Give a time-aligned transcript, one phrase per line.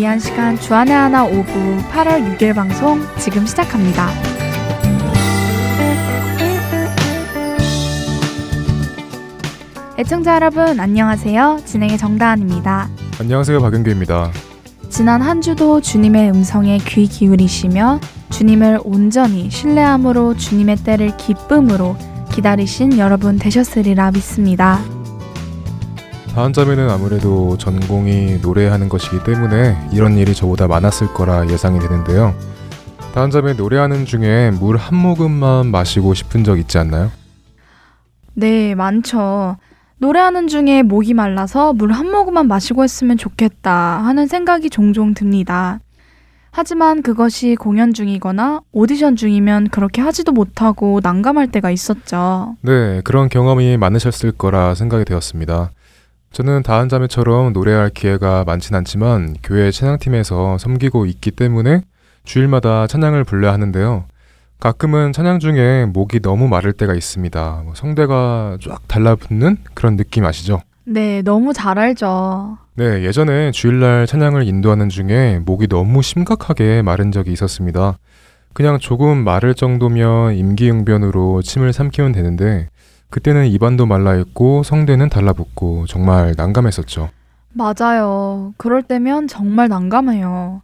[0.00, 1.42] 위한 시간 주안의 하나 오부
[1.92, 4.08] 8월 6일 방송 지금 시작합니다.
[9.98, 11.60] 애청자 여러분 안녕하세요.
[11.66, 12.88] 진행의 정다은입니다.
[13.20, 13.60] 안녕하세요.
[13.60, 14.30] 박은규입니다.
[14.88, 21.94] 지난 한 주도 주님의 음성에 귀 기울이시며 주님을 온전히 신뢰함으로 주님의 때를 기쁨으로
[22.32, 24.80] 기다리신 여러분 되셨으리라 믿습니다.
[26.40, 32.34] 다한 자매는 아무래도 전공이 노래하는 것이기 때문에 이런 일이 저보다 많았을 거라 예상이 되는데요.
[33.12, 37.12] 다한 자매 노래하는 중에 물 한 모금만 마시고 싶은 적 있지 않나요?
[38.32, 39.58] 네, 많죠.
[39.98, 43.70] 노래하는 중에 목이 말라서 물 한 모금만 마시고 했으면 좋겠다
[44.02, 45.80] 하는 생각이 종종 듭니다.
[46.52, 52.56] 하지만 그것이 공연 중이거나 오디션 중이면 그렇게 하지도 못하고 난감할 때가 있었죠.
[52.62, 55.72] 네, 그런 경험이 많으셨을 거라 생각이 되었습니다.
[56.32, 61.82] 저는 다한 자매처럼 노래할 기회가 많진 않지만 교회 찬양팀에서 섬기고 있기 때문에
[62.24, 64.04] 주일마다 찬양을 불러야 하는데요.
[64.60, 67.62] 가끔은 찬양 중에 목이 너무 마를 때가 있습니다.
[67.64, 70.60] 뭐 성대가 쫙 달라붙는 그런 느낌 아시죠?
[70.84, 72.58] 네, 너무 잘 알죠.
[72.74, 77.98] 네, 예전에 주일날 찬양을 인도하는 중에 목이 너무 심각하게 마른 적이 있었습니다.
[78.52, 82.68] 그냥 조금 마를 정도면 임기응변으로 침을 삼키면 되는데
[83.10, 87.10] 그때는 입안도 말라있고 성대는 달라붙고 정말 난감했었죠.
[87.52, 88.54] 맞아요.
[88.56, 90.62] 그럴 때면 정말 난감해요.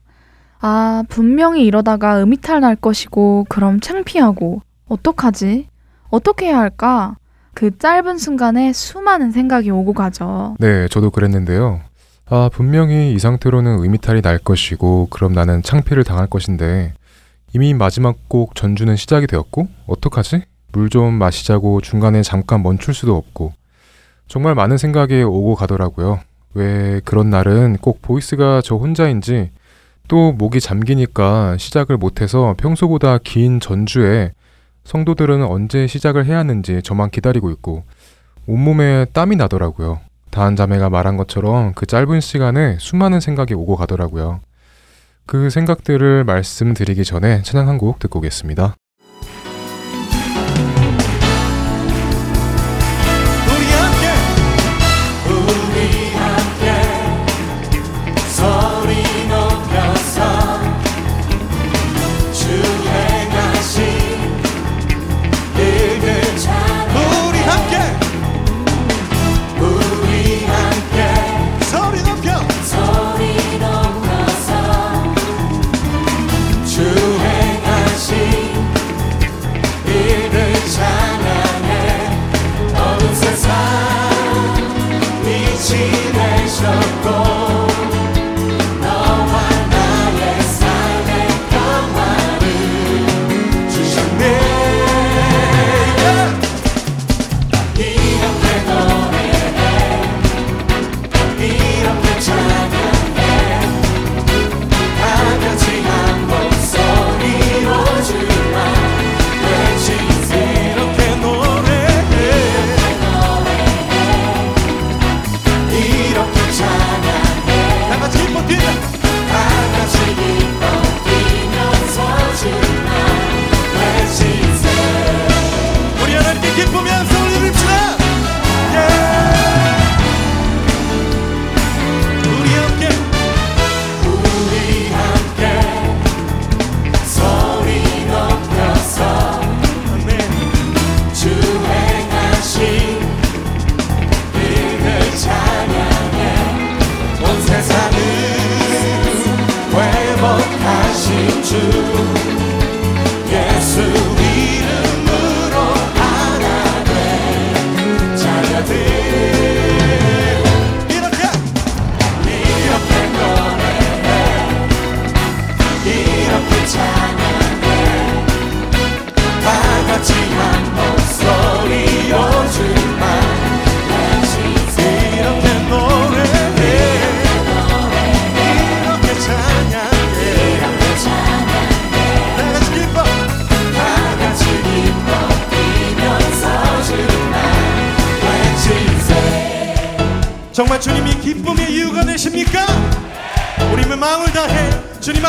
[0.60, 5.68] 아, 분명히 이러다가 음이탈 날 것이고, 그럼 창피하고, 어떡하지?
[6.08, 7.16] 어떻게 해야 할까?
[7.52, 10.56] 그 짧은 순간에 수많은 생각이 오고 가죠.
[10.58, 11.80] 네, 저도 그랬는데요.
[12.28, 16.94] 아, 분명히 이 상태로는 음이탈이 날 것이고, 그럼 나는 창피를 당할 것인데,
[17.52, 20.42] 이미 마지막 곡 전주는 시작이 되었고, 어떡하지?
[20.76, 23.54] 물 좀 마시자고 중간에 잠깐 멈출 수도 없고
[24.28, 26.20] 정말 많은 생각이 오고 가더라고요.
[26.52, 29.50] 왜 그런 날은 꼭 보이스가 저 혼자인지
[30.06, 34.32] 또 목이 잠기니까 시작을 못해서 평소보다 긴 전주에
[34.84, 37.82] 성도들은 언제 시작을 해야 하는지 저만 기다리고 있고
[38.46, 40.00] 온몸에 땀이 나더라고요.
[40.30, 44.40] 다한 자매가 말한 것처럼 그 짧은 시간에 수많은 생각이 오고 가더라고요.
[45.24, 48.76] 그 생각들을 말씀드리기 전에 찬양 한 곡 듣고 오겠습니다.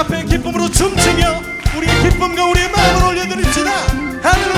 [0.07, 1.41] 앞에 기쁨으로 춤추며
[1.75, 3.71] 우리의 기쁨과 우리의 마음을 올려드립시다.
[4.23, 4.56] 하늘을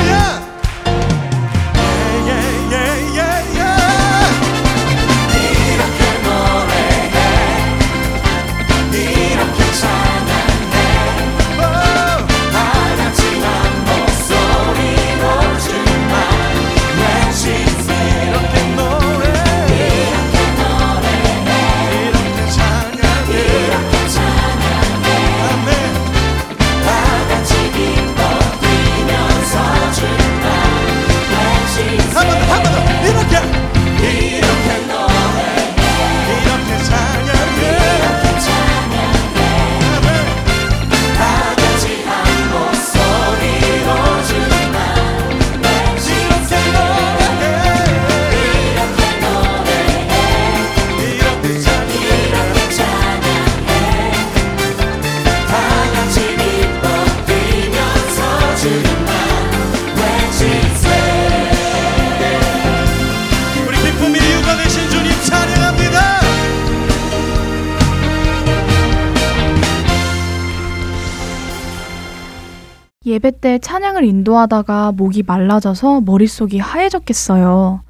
[73.20, 77.82] 예배 때 찬양을 인도하다가 목이 말라져서 머릿속이 하얘졌겠어요.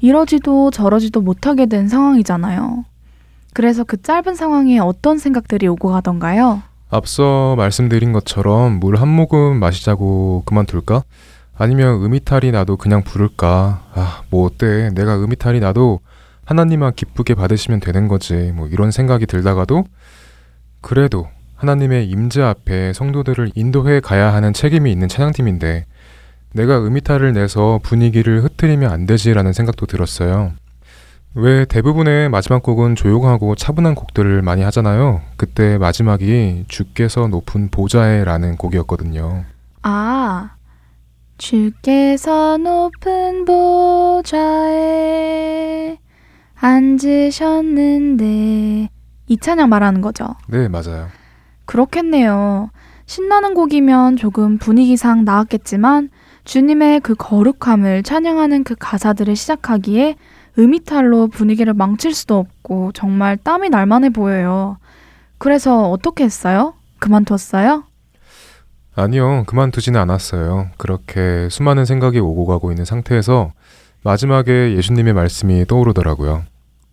[0.00, 2.84] 이러지도 저러지도 못하게 된 상황이잖아요.
[3.54, 6.62] 그래서 그 짧은 상황에 어떤 생각들이 오고 가던가요?
[6.90, 11.02] 앞서 말씀드린 것처럼 물 한 모금 마시자고 그만둘까?
[11.56, 13.84] 아니면 음이탈이 나도 그냥 부를까?
[13.94, 14.90] 아, 뭐 어때?
[14.94, 16.00] 내가 음이탈이 나도
[16.44, 18.52] 하나님만 기쁘게 받으시면 되는 거지.
[18.54, 19.84] 뭐 이런 생각이 들다가도
[20.82, 25.86] 그래도 하나님의 임재 앞에 성도들을 인도해 가야 하는 책임이 있는 찬양팀인데
[26.52, 30.52] 내가 음이탈을 내서 분위기를 흐트리면 안 되지라는 생각도 들었어요.
[31.34, 35.20] 왜 대부분의 마지막 곡은 조용하고 차분한 곡들을 많이 하잖아요.
[35.36, 39.44] 그때 마지막이 주께서 높은 보좌에라는 곡이었거든요.
[39.82, 40.50] 아,
[41.36, 44.38] 주께서 높은 보좌에
[46.54, 48.24] 앉으셨는데
[49.26, 50.36] 이 찬양 말하는 거죠.
[50.46, 51.08] 네, 맞아요.
[51.66, 52.70] 그렇겠네요.
[53.06, 56.10] 신나는 곡이면 조금 분위기상 나았겠지만
[56.44, 60.16] 주님의 그 거룩함을 찬양하는 그 가사들을 시작하기에
[60.58, 64.78] 음이탈로 분위기를 망칠 수도 없고 정말 땀이 날만해 보여요.
[65.38, 66.74] 그래서 어떻게 했어요?
[67.00, 67.84] 그만뒀어요?
[68.94, 70.68] 아니요, 그만두지는 않았어요.
[70.78, 73.52] 그렇게 수많은 생각이 오고 가고 있는 상태에서
[74.04, 76.44] 마지막에 예수님의 말씀이 떠오르더라고요.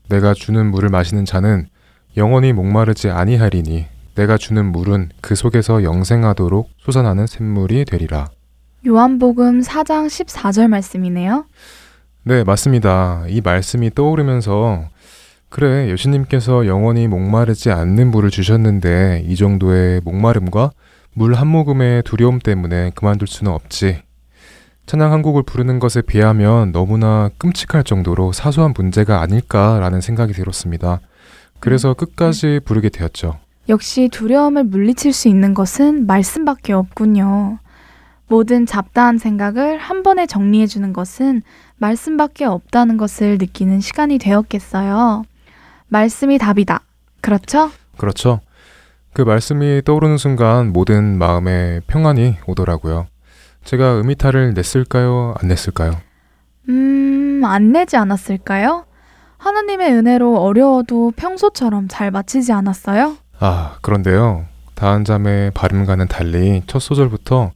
[0.10, 1.68] 내가 주는 물을 마시는 자는
[2.18, 3.86] 영원히 목마르지 아니하리니
[4.16, 8.30] 내가 주는 물은 그 속에서 영생하도록 솟아나는 샘물이 되리라.
[8.86, 11.46] 요한복음 4장 14절 말씀이네요.
[12.24, 13.24] 네, 맞습니다.
[13.28, 14.86] 이 말씀이 떠오르면서
[15.50, 20.72] 그래, 예수님께서 영원히 목마르지 않는 물을 주셨는데 이 정도의 목마름과
[21.14, 24.02] 물 한 모금의 두려움 때문에 그만둘 수는 없지.
[24.86, 31.02] 찬양 한 곡을 부르는 것에 비하면 너무나 끔찍할 정도로 사소한 문제가 아닐까라는 생각이 들었습니다.
[31.60, 33.41] 그래서 끝까지 부르게 되었죠.
[33.70, 37.60] 역시 두려움을 물리칠 수 있는 것은 말씀밖에 없군요.
[38.28, 41.42] 모든 잡다한 생각을 한 번에 정리해 주는 것은
[41.78, 45.24] 말씀밖에 없다는 것을 느끼는 시간이 되었겠어요.
[45.90, 46.82] 말씀이 답이다.
[47.20, 47.72] 그렇죠?
[47.98, 48.40] 그렇죠.
[49.14, 53.08] 그 말씀이 떠오르는 순간 모든 마음에 평안이 오더라고요.
[53.66, 55.36] 제가 음이탈을 냈을까요?
[55.40, 55.92] 안 냈을까요?
[56.70, 58.86] 음, 안 내지 않았을까요?
[59.38, 63.18] 하나님의 은혜로 어려워도 평소처럼 잘 마치지 않았어요?
[63.44, 64.46] 아, 그런데요.
[64.76, 67.52] 다한 잠의 발음과는 달리 첫 소절부터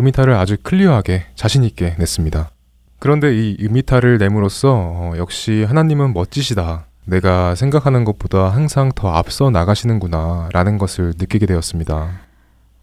[0.00, 2.50] 음이탈을 아주 클리어하게 자신있게 냈습니다.
[2.98, 6.86] 그런데 이 음이탈을 내므로써 어, 역시 하나님은 멋지시다.
[7.04, 12.08] 내가 생각하는 것보다 항상 더 앞서 나가시는구나 라는 것을 느끼게 되었습니다.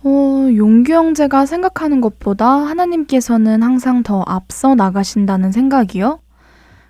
[0.05, 6.19] 어, 용규 형제가 생각하는 것보다 하나님께서는 항상 더 앞서 나가신다는 생각이요?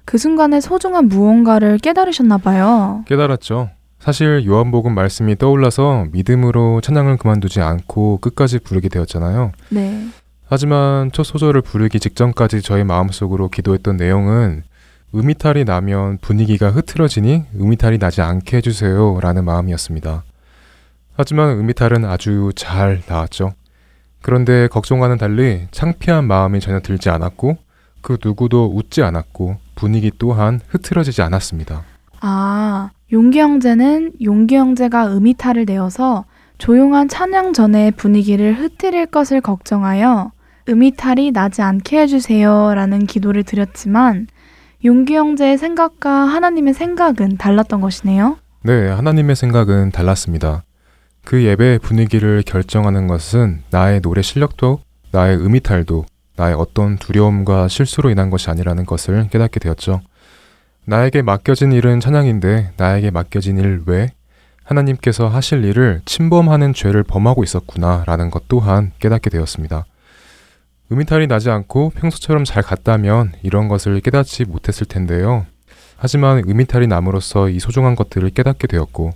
[0.06, 3.04] 그 순간에 소중한 무언가를 깨달으셨나 봐요.
[3.08, 3.72] 깨달았죠.
[4.06, 9.52] 사실 요한복음 말씀이 떠올라서 믿음으로 찬양을 그만두지 않고 끝까지 부르게 되었잖아요.
[9.70, 10.10] 네.
[10.48, 14.62] 하지만 첫 소절을 부르기 직전까지 저희 마음속으로 기도했던 내용은
[15.16, 20.24] 음이탈이 나면 분위기가 흐트러지니 음이탈이 나지 않게 해주세요 라는 마음이었습니다.
[21.18, 23.54] 하지만 음이탈은 아주 잘 나왔죠.
[24.22, 27.58] 그런데 걱정과는 달리 창피한 마음이 전혀 들지 않았고
[28.02, 31.82] 그 누구도 웃지 않았고 분위기 또한 흐트러지지 않았습니다.
[32.22, 36.26] 아, 용기 형제는 용기 형제가 음이탈을 내어서
[36.58, 40.32] 조용한 찬양 전에 분위기를 흐트릴 것을 걱정하여
[40.68, 44.28] 음이탈이 나지 않게 해주세요 라는 기도를 드렸지만
[44.84, 48.38] 용기 형제의 생각과 하나님의 생각은 달랐던 것이네요.
[48.64, 50.64] 네, 하나님의 생각은 달랐습니다.
[51.24, 54.80] 그 예배의 분위기를 결정하는 것은 나의 노래 실력도
[55.12, 60.02] 나의 음이탈도 나의 어떤 두려움과 실수로 인한 것이 아니라는 것을 깨닫게 되었죠.
[60.88, 64.12] 나에게 맡겨진 일은 찬양인데 나에게 맡겨진 일 외
[64.64, 69.86] 하나님께서 하실 일을 침범하는 죄를 범하고 있었구나 라는 것 또한 깨닫게 되었습니다.
[70.92, 75.46] 음이탈이 나지 않고 평소처럼 잘 갔다면 이런 것을 깨닫지 못했을 텐데요.
[75.98, 79.12] 하지만 음이탈이 남으로써 이 소중한 것들을 깨닫게 되었고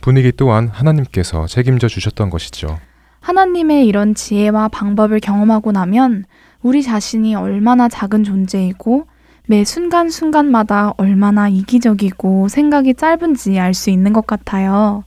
[0.00, 2.78] 분위기 또한 하나님께서 책임져 주셨던 것이죠.
[3.20, 6.24] 하나님의 이런 지혜와 방법을 경험하고 나면
[6.62, 9.06] 우리 자신이 얼마나 작은 존재이고
[9.46, 15.04] 매 순간순간마다 얼마나 이기적이고 생각이 짧은지 알 수 있는 것 같아요.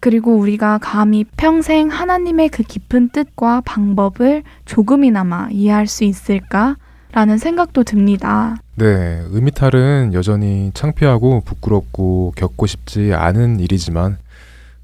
[0.00, 6.76] 그리고 우리가 감히 평생 하나님의 그 깊은 뜻과 방법을 조금이나마 이해할 수 있을까?
[7.12, 8.56] 라는 생각도 듭니다.
[8.74, 14.16] 네, 음이탈은 여전히 창피하고 부끄럽고 겪고 싶지 않은 일이지만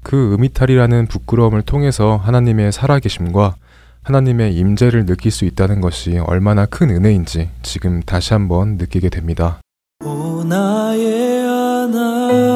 [0.03, 3.55] 그 음이탈이라는 부끄러움을 통해서 하나님의 살아계심과
[4.09, 9.61] 하나님의 임재를 느낄 수 있다는 것이 얼마나 큰 은혜인지 지금 다시 한번 느끼게 됩니다.
[10.03, 12.49] 오 나의 하나님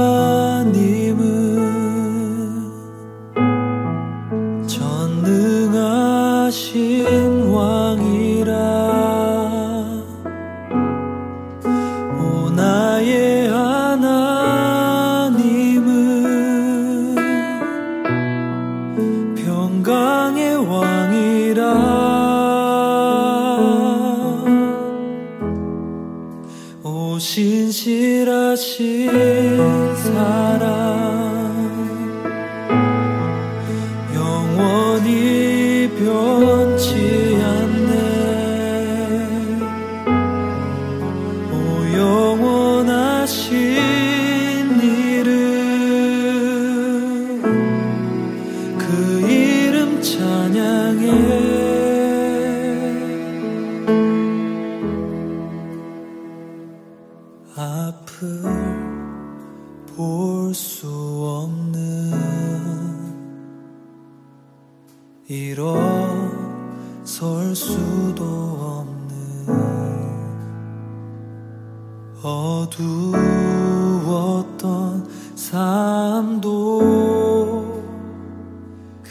[28.55, 29.72] 心.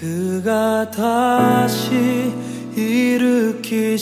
[0.03, 2.33] 그가 다시
[2.75, 3.93] 일으키시네.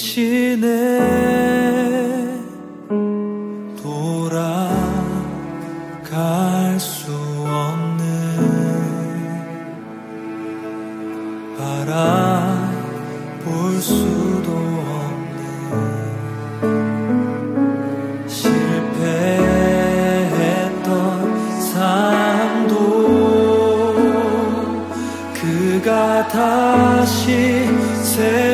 [26.32, 27.66] 다시
[28.04, 28.49] 새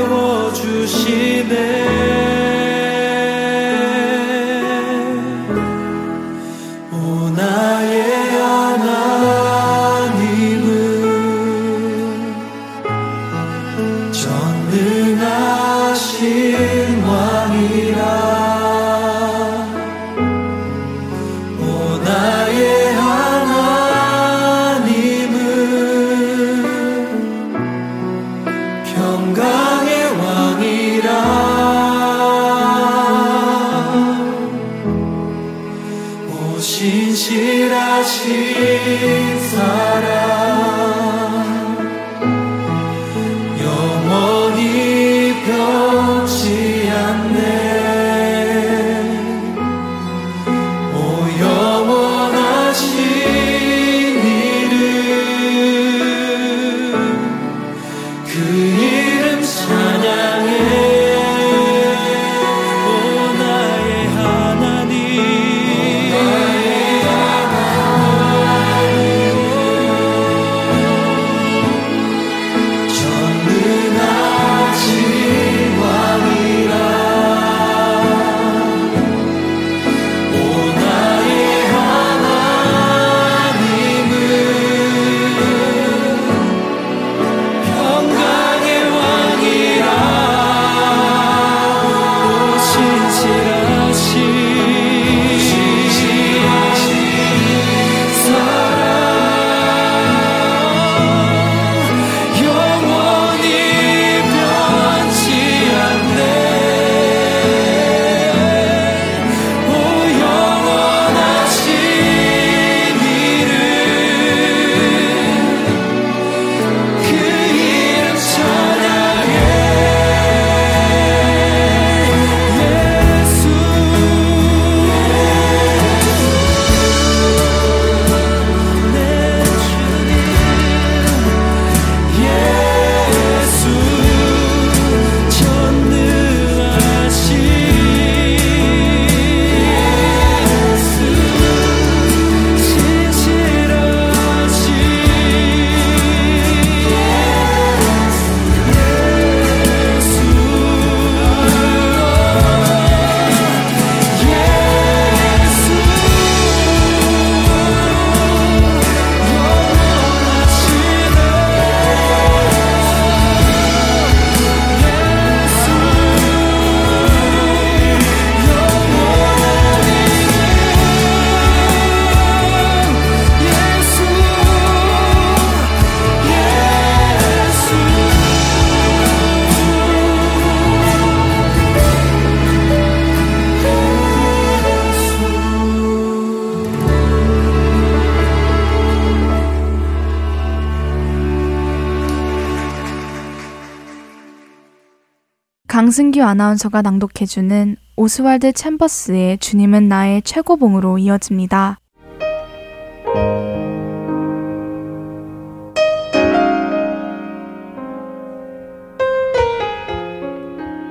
[195.97, 201.79] 강승규 아나운서가 낭독해주는 오스왈드 챔버스의 주님은 나의 최고봉으로 이어집니다.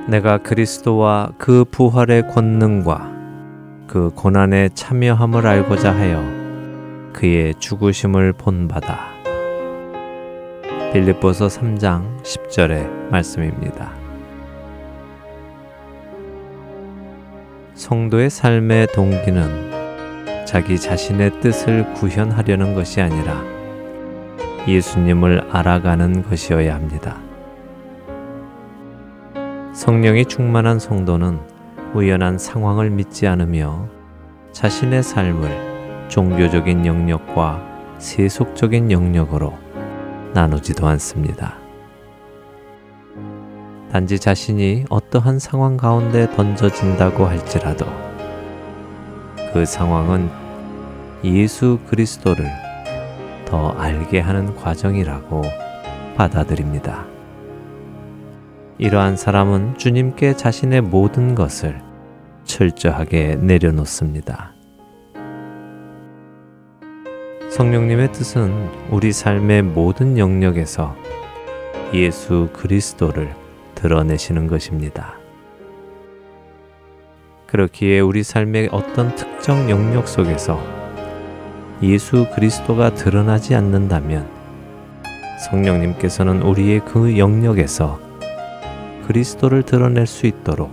[0.08, 3.12] 내가 그리스도와 그 부활의 권능과
[3.86, 6.20] 그 고난에 참여함을 알고자 하여
[7.12, 9.06] 그의 죽으심을 본받아.
[10.92, 14.05] 빌립보서 3장 10절의 말씀입니다.
[17.86, 23.40] 성도의 삶의 동기는 자기 자신의 뜻을 구현하려는 것이 아니라
[24.66, 27.16] 예수님을 알아가는 것이어야 합니다.
[29.72, 31.38] 성령이 충만한 성도는
[31.94, 33.88] 우연한 상황을 믿지 않으며
[34.50, 37.62] 자신의 삶을 종교적인 영역과
[37.98, 39.56] 세속적인 영역으로
[40.34, 41.65] 나누지도 않습니다.
[43.96, 47.86] 단지 자신이 어떠한 상황 가운데 던져진다고 할지라도
[49.54, 50.28] 그 상황은
[51.24, 52.44] 예수 그리스도를
[53.46, 55.40] 더 알게 하는 과정이라고
[56.14, 57.06] 받아들입니다.
[58.76, 61.80] 이러한 사람은 주님께 자신의 모든 것을
[62.44, 64.52] 철저하게 내려놓습니다.
[67.48, 70.94] 성령님의 뜻은 우리 삶의 모든 영역에서
[71.94, 73.45] 예수 그리스도를
[73.86, 75.14] 드러내시는 것입니다.
[77.46, 80.60] 그렇기에 우리 삶의 어떤 특정 영역 속에서
[81.82, 84.28] 예수 그리스도가 드러나지 않는다면
[85.48, 88.00] 성령님께서는 우리의 그 영역에서
[89.06, 90.72] 그리스도를 드러낼 수 있도록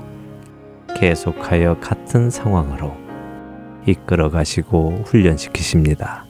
[0.97, 2.95] 계속하여 같은 상황으로
[3.85, 6.25] 이끌어 가시고 훈련시키십니다.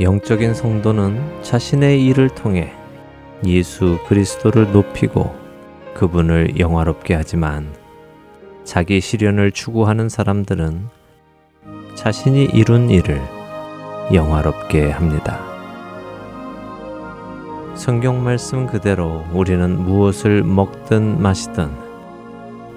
[0.00, 2.79] 영적인 성도는 자신의 일을 통해
[3.44, 5.34] 예수 그리스도를 높이고
[5.94, 7.72] 그분을 영화롭게 하지만
[8.64, 10.88] 자기 실현을 추구하는 사람들은
[11.94, 13.20] 자신이 이룬 일을
[14.12, 15.40] 영화롭게 합니다.
[17.74, 21.70] 성경 말씀 그대로 우리는 무엇을 먹든 마시든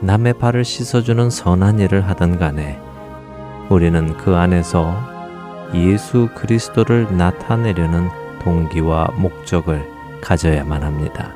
[0.01, 2.79] 남의 발을 씻어주는 선한 일을 하든 간에
[3.69, 4.93] 우리는 그 안에서
[5.73, 8.09] 예수 그리스도를 나타내려는
[8.43, 9.92] 동기와 목적을
[10.23, 11.33] 가져야만 합니다.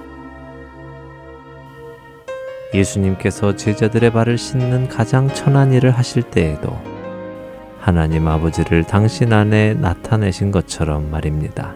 [2.73, 6.77] 예수님께서 제자들의 발을 씻는 가장 천한 일을 하실 때에도
[7.79, 11.75] 하나님 아버지를 당신 안에 나타내신 것처럼 말입니다.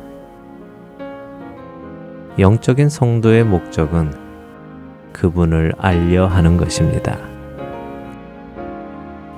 [2.39, 4.13] 영적인 성도의 목적은
[5.11, 7.17] 그분을 알려 하는 것입니다.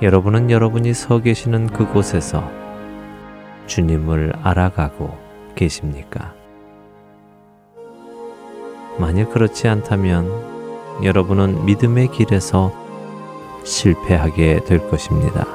[0.01, 2.49] 여러분은 여러분이 서 계시는 그곳에서
[3.65, 5.17] 주님을 알아가고
[5.55, 6.33] 계십니까?
[8.99, 12.71] 만일 그렇지 않다면 여러분은 믿음의 길에서
[13.63, 15.45] 실패하게 될 것입니다.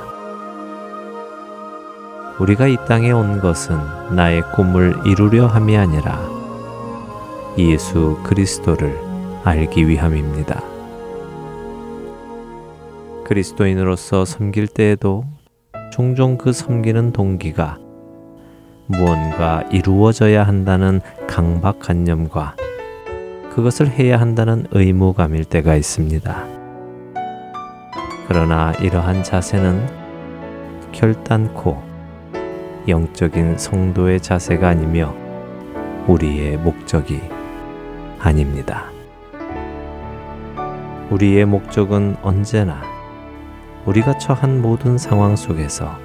[2.41, 3.77] 우리가 이 땅에 온 것은
[4.15, 6.19] 나의 꿈을 이루려 함이 아니라
[7.59, 8.97] 예수 그리스도를
[9.45, 10.63] 알기 위함입니다.
[13.25, 15.25] 그리스도인으로서 섬길 때에도
[15.93, 17.79] 종종 그 섬기는 동기가
[18.87, 22.57] 무언가 이루어져야 한다는 강박관념과
[23.59, 26.47] 그것을 해야 한다는 의무감일 때가 있습니다.
[28.29, 29.85] 그러나 이러한 자세는
[30.93, 31.83] 결단코
[32.87, 35.13] 영적인 성도의 자세가 아니며
[36.07, 37.21] 우리의 목적이
[38.21, 38.93] 아닙니다.
[41.11, 42.81] 우리의 목적은 언제나
[43.87, 45.99] 우리가 처한 모든 상황 속에서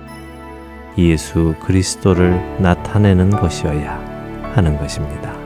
[0.98, 4.00] 예수 그리스도를 나타내는 것이어야
[4.56, 5.43] 하는 것입니다.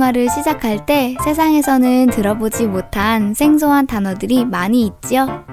[0.00, 5.44] 생활을 시작할 때 세상에서는 들어보지 못한 생소한 단어들이 많이 있지요.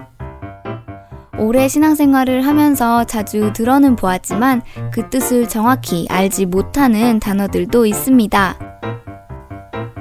[1.38, 8.56] 오래 신앙생활을 하면서 자주 들어는 보았지만 그 뜻을 정확히 알지 못하는 단어들도 있습니다.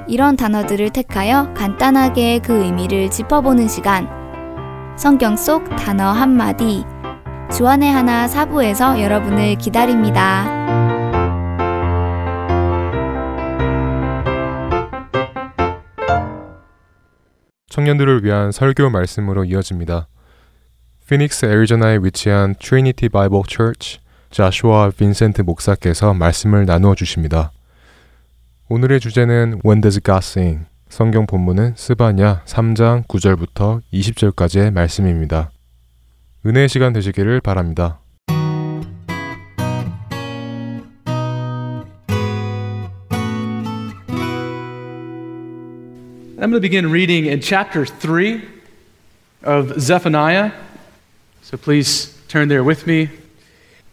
[0.07, 4.09] 이런 단어들을 택하여 간단하게 그 의미를 짚어보는 시간.
[4.97, 6.85] 성경 속 단어 한마디.
[7.53, 10.86] 주안의 하나 사부에서 여러분을 기다립니다.
[17.77, 20.09] 청년들을 위한 설교 말씀으로 이어집니다.
[21.11, 23.99] 피닉스 애리조나에 위치한 트리니티 바이블 처치
[24.31, 27.53] 자슈아 빈센트 목사께서 말씀을 나누어 주십니다.
[28.71, 30.65] 오늘의 주제는 When does God sing?
[30.89, 35.51] 성경 본문은 스바냐 3장 9절부터 20절까지의 말씀입니다.
[36.47, 38.01] 은혜의 시간 되시기를 바랍니다.
[46.47, 48.41] I'm going to begin reading in chapter 3
[49.43, 50.53] of Zephaniah.
[51.43, 53.11] So please turn there with me.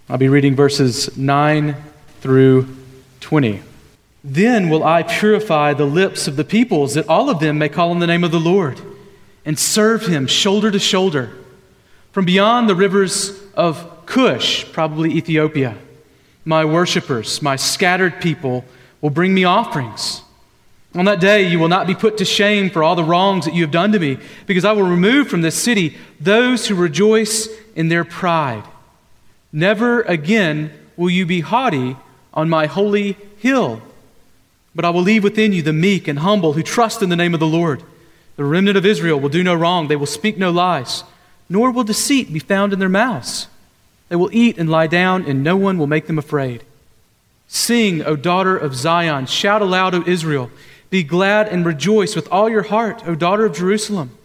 [0.07, 1.75] I'll be reading verses 9
[2.21, 2.67] through
[3.21, 3.59] 20.
[4.23, 7.89] Then will I purify the lips of the peoples, that all of them may call
[7.89, 8.79] on the name of the Lord
[9.43, 11.31] and serve him shoulder to shoulder.
[12.11, 15.75] From beyond the rivers of Cush, probably Ethiopia,
[16.45, 18.63] my worshippers, my scattered people,
[19.01, 20.21] will bring me offerings.
[20.95, 23.55] On that day, you will not be put to shame for all the wrongs that
[23.55, 27.47] you have done to me, because I will remove from this city those who rejoice
[27.75, 28.63] in their pride.
[29.51, 31.97] Never again will you be haughty
[32.33, 33.81] on my holy hill.
[34.75, 37.33] But I will leave within you the meek and humble who trust in the name
[37.33, 37.83] of the Lord.
[38.35, 41.03] The remnant of Israel will do no wrong, they will speak no lies,
[41.49, 43.47] nor will deceit be found in their mouths.
[44.09, 46.63] They will eat and lie down, and no one will make them afraid.
[47.47, 50.49] Sing, O daughter of Zion, shout aloud, O Israel.
[50.93, 54.15] Be glad and rejoice with all your heart, O daughter of Jerusalem.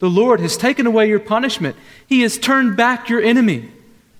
[0.00, 1.76] The Lord has taken away your punishment,
[2.08, 3.70] He has turned back your enemy.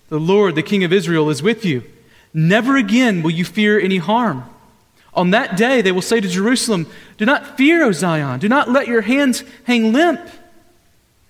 [0.09, 1.83] The Lord, the King of Israel, is with you.
[2.33, 4.45] Never again will you fear any harm.
[5.13, 8.39] On that day, they will say to Jerusalem, Do not fear, O Zion.
[8.39, 10.21] Do not let your hands hang limp.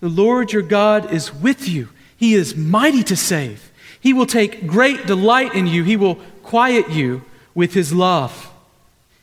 [0.00, 1.88] The Lord your God is with you.
[2.14, 3.72] He is mighty to save.
[3.98, 5.82] He will take great delight in you.
[5.82, 8.47] He will quiet you with his love.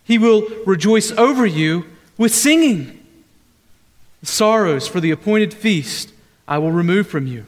[0.06, 1.86] He will rejoice over you
[2.18, 3.04] with singing.
[4.22, 6.14] The sorrows for the appointed feast
[6.48, 7.46] I will remove from you.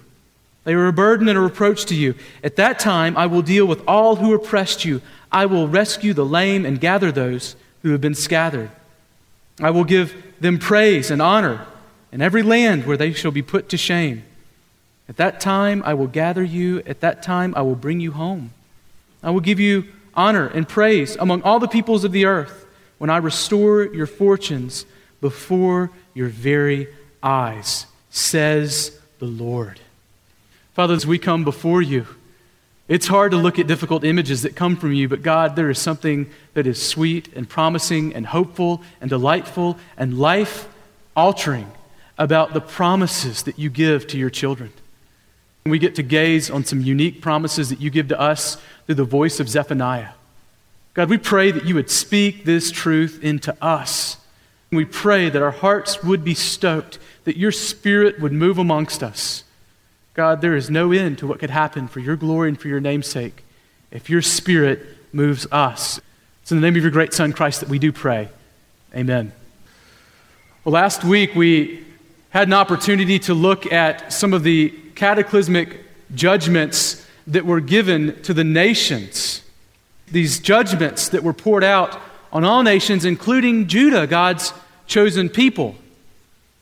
[0.63, 2.15] They are a burden and a reproach to you.
[2.43, 5.01] At that time, I will deal with all who oppressed you.
[5.31, 8.69] I will rescue the lame and gather those who have been scattered.
[9.61, 11.65] I will give them praise and honor
[12.11, 14.23] in every land where they shall be put to shame.
[15.07, 16.81] At that time, I will gather you.
[16.85, 18.51] At that time, I will bring you home.
[19.23, 19.85] I will give you
[20.17, 22.65] honor and praise among all the peoples of the earth
[22.97, 24.86] when I restore your fortunes
[25.21, 26.88] before your very
[27.21, 29.80] eyes, says the Lord.
[30.73, 32.08] Father, as we come before you,
[32.88, 35.80] it's hard to look at difficult images that come from you, but God, there is
[35.80, 40.67] something that is sweet and promising and hopeful and delightful and life
[41.15, 41.69] altering
[42.17, 44.71] about the promises that you give to your children.
[45.65, 49.04] We get to gaze on some unique promises that you give to us through the
[49.04, 50.13] voice of Zephaniah.
[50.95, 54.17] God, we pray that you would speak this truth into us.
[54.71, 59.43] We pray that our hearts would be stoked, that your spirit would move amongst us
[60.17, 62.80] God, there is no end to what could happen for your glory and for your
[62.80, 63.43] namesake
[63.91, 66.02] if your spirit moves us.
[66.41, 68.30] It's in the name of your great Son, Christ, that we do pray.
[68.95, 69.32] Amen.
[70.63, 71.86] Well, last week we
[72.32, 75.82] had an opportunity to look at some of the cataclysmic
[76.15, 79.41] judgments that were given to the nations.
[80.09, 81.99] These judgments that were poured out
[82.31, 84.53] on all nations, including Judah, God's
[84.87, 85.75] chosen people.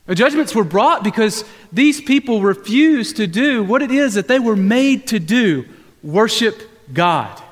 [0.06, 4.38] The judgments were brought because these people refused to do what it is that they
[4.38, 5.64] were made to do
[6.02, 7.42] worship God.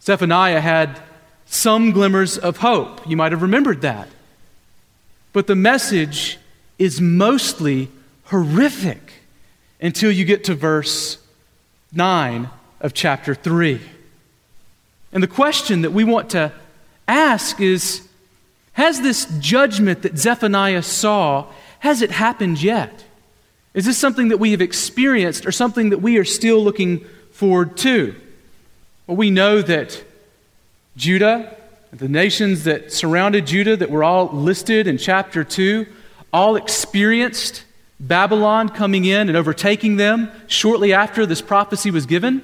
[0.00, 1.00] Zephaniah had
[1.46, 3.06] some glimmers of hope.
[3.08, 4.08] You might have remembered that.
[5.32, 6.38] But the message
[6.78, 7.90] is mostly
[8.24, 9.12] horrific
[9.80, 11.18] until you get to verse
[11.94, 13.80] 9 of chapter 3.
[15.12, 16.52] And the question that we want to
[17.06, 18.06] ask is
[18.74, 21.46] has this judgment that Zephaniah saw,
[21.78, 23.04] has it happened yet?
[23.72, 27.76] Is this something that we have experienced or something that we are still looking forward
[27.78, 28.14] to?
[29.06, 30.02] Well, we know that
[30.96, 31.56] Judah,
[31.92, 35.86] the nations that surrounded Judah that were all listed in chapter 2,
[36.32, 37.63] all experienced
[38.00, 42.42] Babylon coming in and overtaking them shortly after this prophecy was given.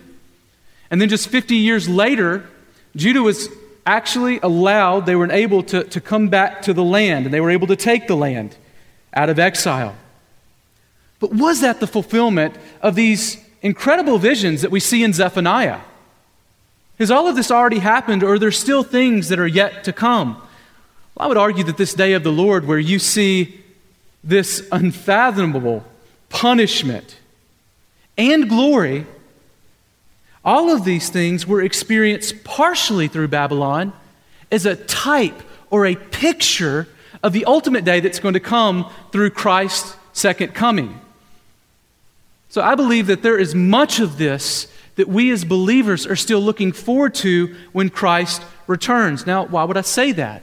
[0.90, 2.48] And then just 50 years later,
[2.96, 3.48] Judah was
[3.86, 7.50] actually allowed, they were able to, to come back to the land, and they were
[7.50, 8.56] able to take the land
[9.14, 9.96] out of exile.
[11.18, 15.80] But was that the fulfillment of these incredible visions that we see in Zephaniah?
[16.98, 19.92] Has all of this already happened, or are there still things that are yet to
[19.92, 20.34] come?
[21.14, 23.59] Well, I would argue that this day of the Lord, where you see
[24.22, 25.84] this unfathomable
[26.28, 27.16] punishment
[28.16, 29.06] and glory
[30.44, 33.92] all of these things were experienced partially through Babylon
[34.50, 36.88] as a type or a picture
[37.22, 40.98] of the ultimate day that's going to come through Christ's second coming.
[42.48, 46.40] So I believe that there is much of this that we as believers are still
[46.40, 49.26] looking forward to when Christ returns.
[49.26, 50.42] Now, why would I say that?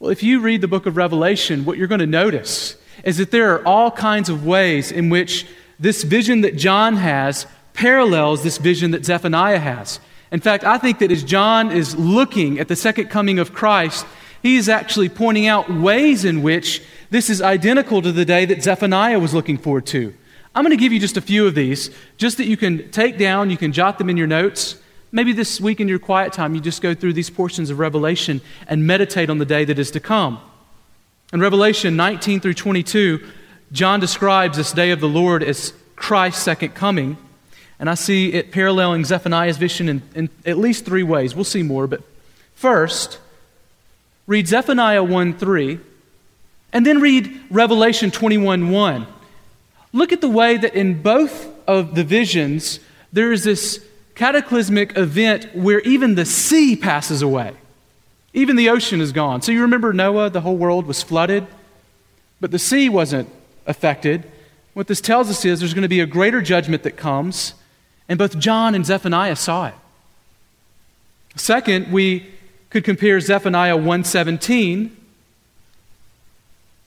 [0.00, 3.32] Well, if you read the book of Revelation, what you're going to notice is that
[3.32, 5.44] there are all kinds of ways in which
[5.80, 9.98] this vision that John has parallels this vision that Zephaniah has.
[10.30, 14.06] In fact, I think that as John is looking at the second coming of Christ,
[14.40, 16.80] he is actually pointing out ways in which
[17.10, 20.14] this is identical to the day that Zephaniah was looking forward to.
[20.54, 23.18] I'm going to give you just a few of these, just that you can take
[23.18, 24.76] down, you can jot them in your notes.
[25.10, 28.40] Maybe this week in your quiet time, you just go through these portions of Revelation
[28.66, 30.40] and meditate on the day that is to come.
[31.32, 33.26] In Revelation 19 through 22,
[33.72, 37.16] John describes this day of the Lord as Christ's second coming.
[37.78, 41.34] And I see it paralleling Zephaniah's vision in, in at least three ways.
[41.34, 42.02] We'll see more, but
[42.54, 43.18] first,
[44.26, 45.78] read Zephaniah 1 3,
[46.72, 49.06] and then read Revelation 21 1.
[49.92, 52.80] Look at the way that in both of the visions,
[53.12, 53.84] there is this
[54.18, 57.54] cataclysmic event where even the sea passes away.
[58.34, 59.42] Even the ocean is gone.
[59.42, 61.46] So you remember Noah, the whole world was flooded,
[62.40, 63.28] but the sea wasn't
[63.64, 64.24] affected.
[64.74, 67.54] What this tells us is there's going to be a greater judgment that comes
[68.08, 69.74] and both John and Zephaniah saw it.
[71.36, 72.26] Second, we
[72.70, 74.96] could compare Zephaniah 117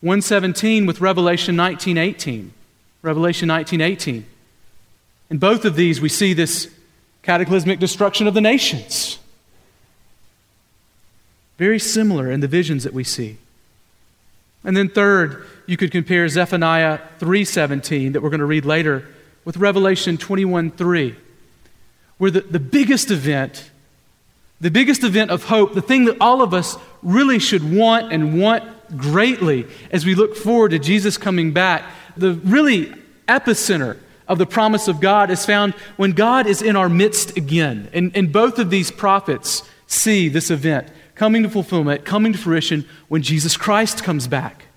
[0.02, 2.50] 117 with Revelation 19:18.
[3.04, 4.26] Revelation 19:18.
[5.30, 6.68] In both of these we see this
[7.24, 9.20] cataclysmic destruction of the nations.
[11.58, 13.38] Very similar in the visions that we see.
[14.64, 19.08] And then third, you could compare Zephaniah 3:17 that we're going to read later
[19.46, 21.16] with Revelation 21:3,
[22.18, 23.70] where the, the biggest event,
[24.60, 28.40] the biggest event of hope, the thing that all of us really should want and
[28.40, 31.84] want greatly as we look forward to Jesus coming back,
[32.18, 32.94] the really
[33.28, 33.98] epicenter
[34.32, 37.90] of the promise of God is found when God is in our midst again.
[37.92, 42.88] And, and both of these prophets see this event coming to fulfillment, coming to fruition
[43.10, 44.68] when Jesus Christ comes back.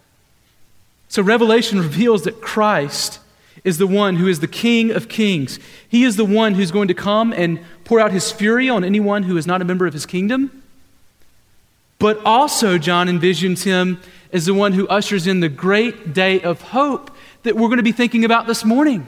[1.07, 3.21] So Revelation reveals that Christ
[3.62, 5.61] is the one who is the King of kings.
[5.88, 9.23] He is the one who's going to come and pour out his fury on anyone
[9.23, 10.64] who is not a member of his kingdom.
[12.01, 14.01] But also, John envisions him
[14.33, 17.12] as the one who ushers in the great day of hope
[17.45, 19.07] that we're going to be thinking about this morning.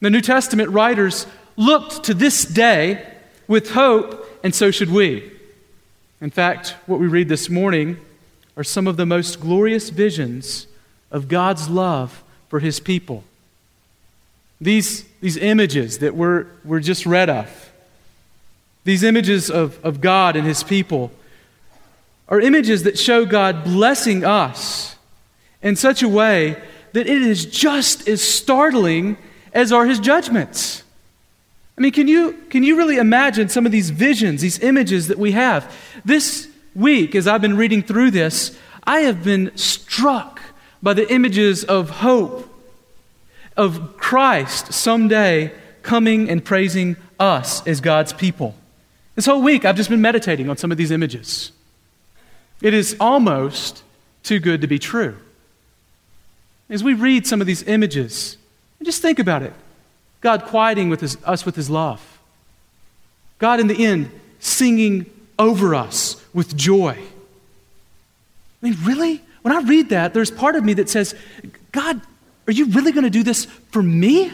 [0.00, 3.04] The New Testament writers looked to this day
[3.48, 5.32] with hope, and so should we.
[6.20, 7.96] In fact, what we read this morning
[8.56, 10.66] are some of the most glorious visions
[11.10, 13.24] of God's love for his people.
[14.60, 17.72] These, these images that we're, we're just read of,
[18.84, 21.10] these images of, of God and his people,
[22.28, 24.96] are images that show God blessing us
[25.62, 26.60] in such a way
[26.92, 29.16] that it is just as startling
[29.52, 30.82] as are his judgments.
[31.76, 35.18] I mean, can you, can you really imagine some of these visions, these images that
[35.18, 35.72] we have?
[36.04, 40.40] This week, as I've been reading through this, I have been struck
[40.82, 42.48] by the images of hope,
[43.56, 48.54] of Christ someday coming and praising us as God's people.
[49.14, 51.52] This whole week, I've just been meditating on some of these images.
[52.62, 53.82] It is almost
[54.22, 55.16] too good to be true.
[56.70, 58.36] As we read some of these images,
[58.84, 59.52] just think about it
[60.20, 62.18] God quieting with his, us with his love,
[63.38, 64.10] God in the end
[64.40, 65.06] singing
[65.38, 66.98] over us with joy.
[68.60, 69.22] I mean, really?
[69.42, 71.14] When I read that, there's part of me that says,
[71.70, 72.00] God,
[72.46, 74.32] are you really going to do this for me?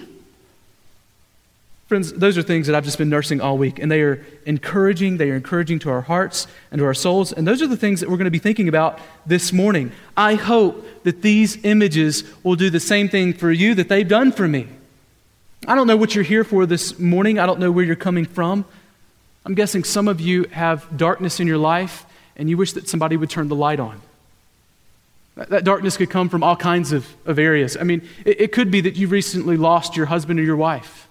[1.87, 5.19] Friends, those are things that I've just been nursing all week, and they are encouraging.
[5.19, 7.31] They are encouraging to our hearts and to our souls.
[7.31, 9.93] And those are the things that we're going to be thinking about this morning.
[10.17, 14.33] I hope that these images will do the same thing for you that they've done
[14.33, 14.67] for me.
[15.67, 18.25] I don't know what you're here for this morning, I don't know where you're coming
[18.25, 18.65] from.
[19.45, 22.07] I'm guessing some of you have darkness in your life,
[22.37, 24.01] and you wish that somebody would turn the light on.
[25.37, 27.77] That darkness could come from all kinds of, of areas.
[27.77, 31.09] I mean, it, it could be that you recently lost your husband or your wife.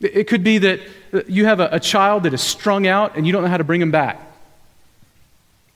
[0.00, 0.80] It could be that
[1.26, 3.64] you have a, a, child that is strung out and you don't know how to
[3.64, 4.20] bring him back.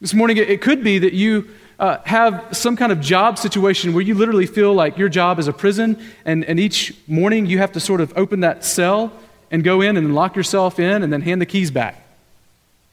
[0.00, 1.48] This morning, it could be that you
[1.78, 5.48] uh, have some kind of job situation where you literally feel like your job is
[5.48, 9.12] a prison, and, and each morning you have to sort of open that cell
[9.50, 12.06] and go in and lock yourself in and then hand the keys back.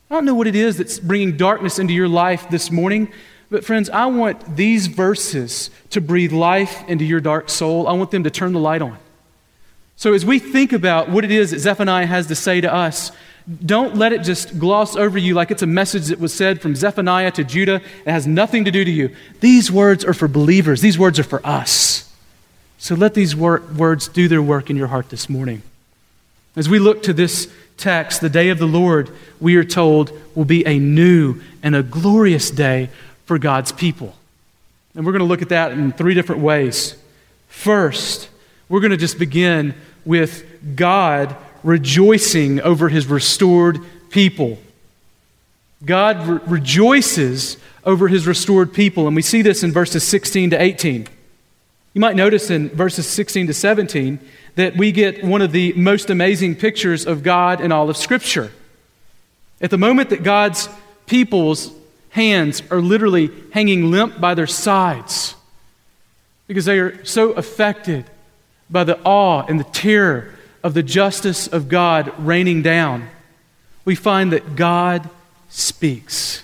[0.09, 3.11] I don't know what it is that's bringing darkness into your life this morning,
[3.49, 7.87] but friends, I want these verses to breathe life into your dark soul.
[7.87, 8.97] I want them to turn the light on.
[9.99, 13.11] So, as we think about what it is that Zephaniah has to say to us,
[13.65, 16.75] don't let it just gloss over you like it's a message that was said from
[16.75, 17.81] Zephaniah to Judah.
[18.05, 19.15] It has nothing to do to you.
[19.39, 22.13] These words are for believers, these words are for us.
[22.77, 25.63] So, let these wor- words do their work in your heart this morning.
[26.55, 30.45] As we look to this text, the day of the Lord, we are told, will
[30.45, 32.89] be a new and a glorious day
[33.25, 34.15] for God's people.
[34.93, 36.95] And we're going to look at that in three different ways.
[37.47, 38.29] First,
[38.69, 39.73] we're going to just begin
[40.07, 43.79] with God rejoicing over his restored
[44.09, 44.57] people.
[45.85, 50.61] God re- rejoices over his restored people, and we see this in verses 16 to
[50.61, 51.07] 18.
[51.93, 54.19] You might notice in verses 16 to 17
[54.55, 58.51] that we get one of the most amazing pictures of God in all of Scripture.
[59.61, 60.69] At the moment that God's
[61.05, 61.71] people's
[62.09, 65.35] hands are literally hanging limp by their sides
[66.47, 68.05] because they are so affected
[68.69, 73.09] by the awe and the terror of the justice of God raining down,
[73.85, 75.09] we find that God
[75.49, 76.43] speaks.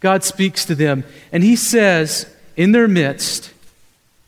[0.00, 2.26] God speaks to them, and He says,
[2.56, 3.52] in their midst,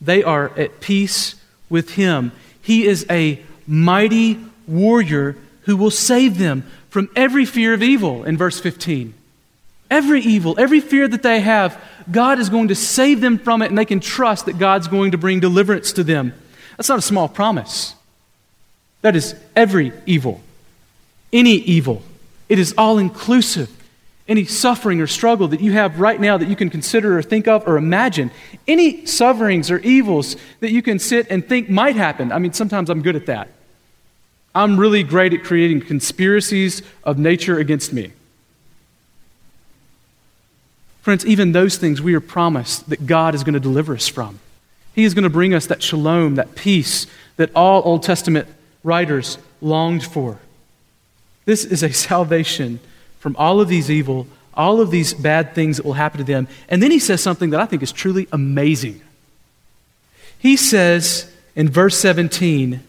[0.00, 1.34] they are at peace
[1.68, 2.32] with Him.
[2.60, 8.36] He is a mighty warrior who will save them from every fear of evil, in
[8.36, 9.14] verse 15.
[9.90, 13.70] Every evil, every fear that they have, God is going to save them from it,
[13.70, 16.34] and they can trust that God's going to bring deliverance to them.
[16.76, 17.94] That's not a small promise.
[19.02, 20.40] That is every evil,
[21.32, 22.02] any evil.
[22.48, 23.70] It is all inclusive.
[24.26, 27.46] Any suffering or struggle that you have right now that you can consider or think
[27.46, 28.30] of or imagine,
[28.66, 32.32] any sufferings or evils that you can sit and think might happen.
[32.32, 33.48] I mean, sometimes I'm good at that.
[34.54, 38.12] I'm really great at creating conspiracies of nature against me.
[41.02, 44.40] Friends, even those things we are promised that God is going to deliver us from.
[44.94, 48.48] He is going to bring us that shalom, that peace that all Old Testament
[48.82, 50.38] writers longed for.
[51.44, 52.80] This is a salvation
[53.18, 56.46] from all of these evil, all of these bad things that will happen to them.
[56.68, 59.00] And then he says something that I think is truly amazing.
[60.38, 62.82] He says in verse 17,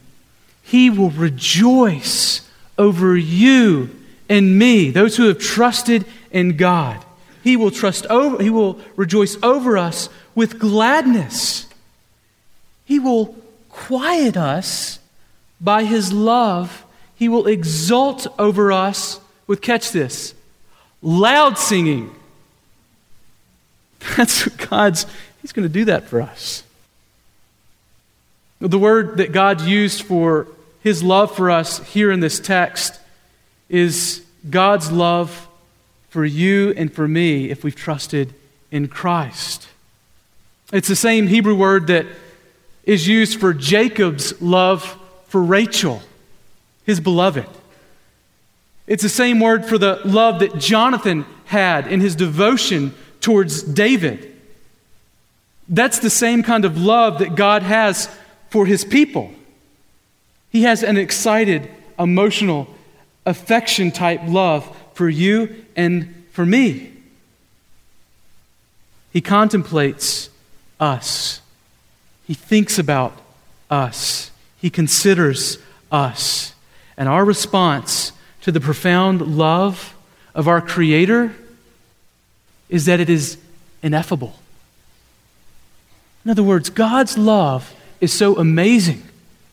[0.62, 3.90] He will rejoice over you
[4.30, 7.04] and me, those who have trusted in God.
[7.44, 11.68] He will trust over, he will rejoice over us with gladness.
[12.86, 13.36] He will
[13.70, 15.00] quiet us
[15.60, 16.86] by his love.
[17.16, 20.34] He will exult over us with, catch this,
[21.02, 22.14] loud singing.
[24.18, 25.06] That's what God's,
[25.42, 26.64] he's going to do that for us.
[28.60, 30.48] The word that God used for
[30.82, 33.00] his love for us here in this text
[33.70, 35.48] is God's love
[36.10, 38.34] for you and for me if we've trusted
[38.72, 39.68] in Christ.
[40.72, 42.06] It's the same Hebrew word that
[42.86, 46.02] is used for Jacob's love for Rachel,
[46.86, 47.48] his beloved.
[48.88, 54.32] It's the same word for the love that Jonathan had in his devotion towards David.
[55.68, 58.10] That's the same kind of love that God has
[58.50, 59.32] for his people.
[60.52, 62.68] He has an excited, emotional,
[63.26, 66.94] affection type love for you and for me.
[69.12, 70.30] He contemplates
[70.80, 71.42] us,
[72.26, 73.18] he thinks about
[73.70, 75.58] us, he considers
[75.92, 76.54] us.
[76.98, 78.12] And our response
[78.42, 79.96] to the profound love
[80.34, 81.34] of our Creator
[82.70, 83.38] is that it is
[83.82, 84.36] ineffable.
[86.24, 89.04] In other words, God's love is so amazing.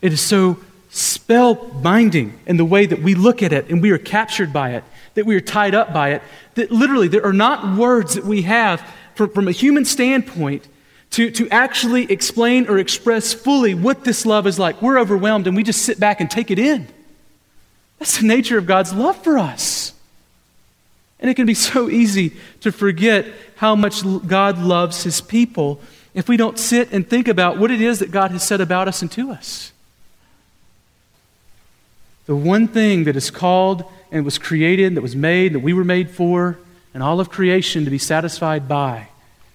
[0.01, 0.57] It is so
[0.91, 4.83] spellbinding in the way that we look at it and we are captured by it
[5.15, 6.21] that we are tied up by it,
[6.55, 8.81] that literally there are not words that we have
[9.15, 10.67] from, from a human standpoint
[11.13, 14.81] to, to actually explain or express fully what this love is like.
[14.81, 16.87] We're overwhelmed and we just sit back and take it in.
[17.99, 19.93] That's the nature of God's love for us.
[21.19, 25.79] And it can be so easy to forget how much God loves his people
[26.15, 28.87] if we don't sit and think about what it is that God has said about
[28.87, 29.71] us and to us.
[32.25, 35.83] The one thing that is called and was created, that was made, that we were
[35.83, 36.57] made for,
[36.91, 39.09] and all of creation to be satisfied by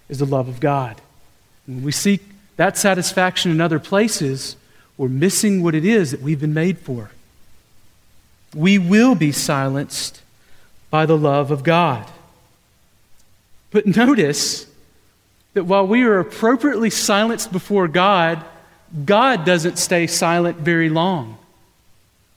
[0.09, 1.01] is the love of God.
[1.69, 2.23] When we seek
[2.57, 4.57] that satisfaction in other places,
[4.97, 7.11] we're missing what it is that we've been made for.
[8.55, 10.23] We will be silenced
[10.91, 12.07] by the love of God.
[13.71, 14.67] But notice
[15.53, 18.43] that while we are appropriately silenced before God,
[19.05, 21.37] God doesn't stay silent very long.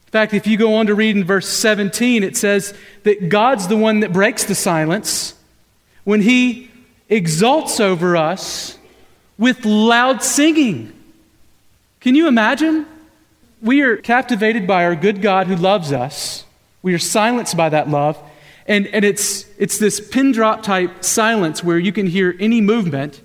[0.07, 2.73] In fact, if you go on to read in verse 17, it says
[3.03, 5.35] that God's the one that breaks the silence
[6.03, 6.69] when he
[7.07, 8.77] exalts over us
[9.41, 10.93] with loud singing.
[11.99, 12.85] Can you imagine?
[13.59, 16.45] We are captivated by our good God who loves us.
[16.83, 18.19] We are silenced by that love.
[18.67, 23.19] And, and it's, it's this pin drop type silence where you can hear any movement.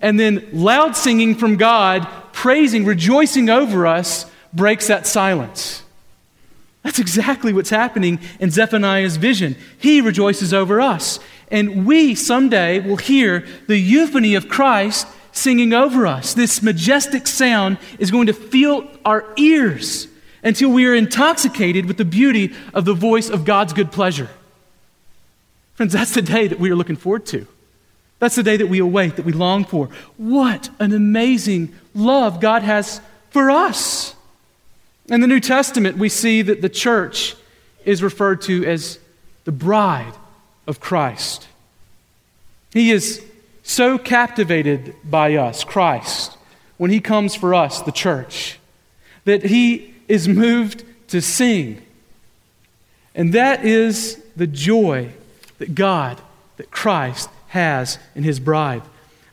[0.00, 5.82] And then loud singing from God, praising, rejoicing over us, breaks that silence.
[6.84, 9.56] That's exactly what's happening in Zephaniah's vision.
[9.78, 11.18] He rejoices over us.
[11.50, 16.34] And we someday will hear the euphony of Christ singing over us.
[16.34, 20.08] This majestic sound is going to fill our ears
[20.42, 24.30] until we are intoxicated with the beauty of the voice of God's good pleasure.
[25.74, 27.46] Friends, that's the day that we are looking forward to.
[28.18, 29.90] That's the day that we await, that we long for.
[30.16, 34.14] What an amazing love God has for us.
[35.08, 37.36] In the New Testament, we see that the church
[37.84, 38.98] is referred to as
[39.44, 40.14] the bride
[40.66, 41.46] of Christ.
[42.72, 43.22] He is
[43.66, 46.36] so captivated by us, Christ,
[46.76, 48.60] when he comes for us, the church,
[49.24, 51.82] that he is moved to sing.
[53.14, 55.10] And that is the joy
[55.58, 56.20] that God,
[56.58, 58.82] that Christ has in his bride.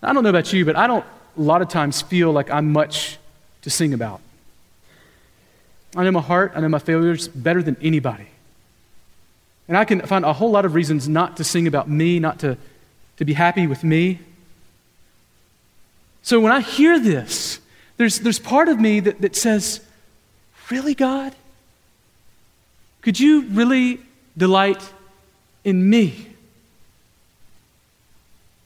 [0.01, 1.05] I don't know about you, but I don't
[1.37, 3.17] a lot of times feel like I'm much
[3.61, 4.19] to sing about.
[5.95, 8.27] I know my heart, I know my failures better than anybody.
[9.67, 12.39] And I can find a whole lot of reasons not to sing about me, not
[12.39, 12.57] to,
[13.23, 14.19] to be happy with me.
[16.23, 17.61] So when I hear this,
[17.95, 19.79] there's, there's part of me that, that says,
[20.69, 21.33] Really, God?
[23.01, 23.99] Could you really
[24.37, 24.81] delight
[25.63, 26.27] in me?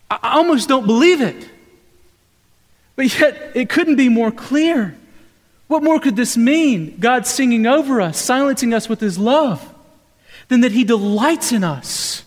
[0.10, 1.50] I, I almost don't believe it.
[2.96, 4.96] But yet, it couldn't be more clear.
[5.68, 6.98] What more could this mean?
[7.00, 9.68] God singing over us, silencing us with his love,
[10.48, 12.24] than that he delights in us.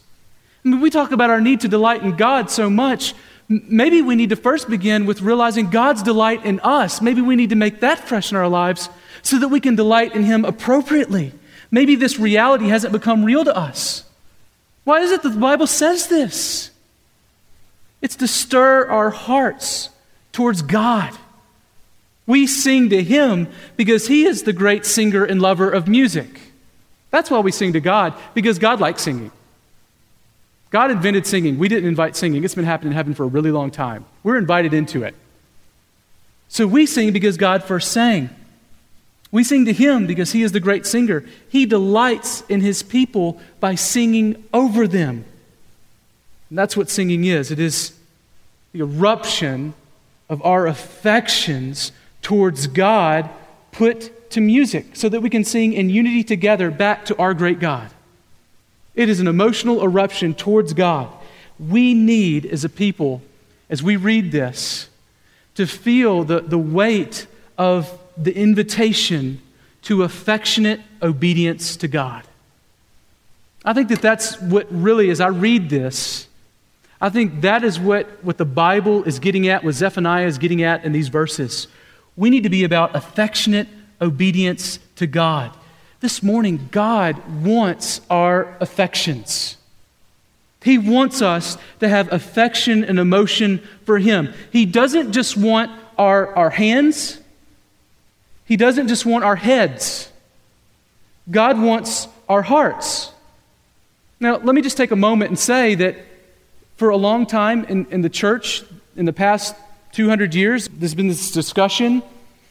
[0.64, 3.14] I mean, we talk about our need to delight in God so much.
[3.48, 7.00] Maybe we need to first begin with realizing God's delight in us.
[7.00, 8.88] Maybe we need to make that fresh in our lives
[9.22, 11.32] so that we can delight in him appropriately.
[11.70, 14.04] Maybe this reality hasn't become real to us.
[14.84, 16.70] Why is it that the Bible says this?
[18.02, 19.90] It's to stir our hearts
[20.32, 21.16] towards God.
[22.26, 26.40] We sing to Him because He is the great singer and lover of music.
[27.10, 29.32] That's why we sing to God, because God likes singing.
[30.70, 31.58] God invented singing.
[31.58, 32.44] We didn't invite singing.
[32.44, 34.04] It's been happening in heaven for a really long time.
[34.22, 35.14] We're invited into it.
[36.48, 38.30] So we sing because God first sang.
[39.32, 41.24] We sing to Him because He is the great singer.
[41.48, 45.24] He delights in His people by singing over them.
[46.48, 47.96] And that's what singing is it is
[48.72, 49.74] the eruption
[50.28, 51.92] of our affections
[52.22, 53.28] towards God
[53.72, 57.58] put to music so that we can sing in unity together back to our great
[57.58, 57.90] God.
[58.94, 61.08] It is an emotional eruption towards God.
[61.58, 63.22] We need, as a people,
[63.68, 64.88] as we read this,
[65.54, 67.26] to feel the, the weight
[67.58, 69.40] of the invitation
[69.82, 72.24] to affectionate obedience to God.
[73.64, 76.26] I think that that's what really, as I read this,
[77.00, 80.62] I think that is what, what the Bible is getting at, what Zephaniah is getting
[80.62, 81.66] at in these verses.
[82.16, 83.68] We need to be about affectionate
[84.00, 85.54] obedience to God.
[86.00, 89.58] This morning, God wants our affections.
[90.62, 94.32] He wants us to have affection and emotion for Him.
[94.50, 97.18] He doesn't just want our, our hands,
[98.46, 100.10] He doesn't just want our heads.
[101.30, 103.12] God wants our hearts.
[104.18, 105.96] Now, let me just take a moment and say that
[106.76, 108.64] for a long time in, in the church,
[108.96, 109.54] in the past
[109.92, 112.02] 200 years, there's been this discussion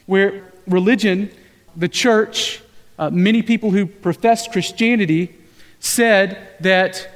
[0.05, 1.31] where religion,
[1.75, 2.61] the church,
[2.99, 5.33] uh, many people who profess Christianity
[5.79, 7.09] said that,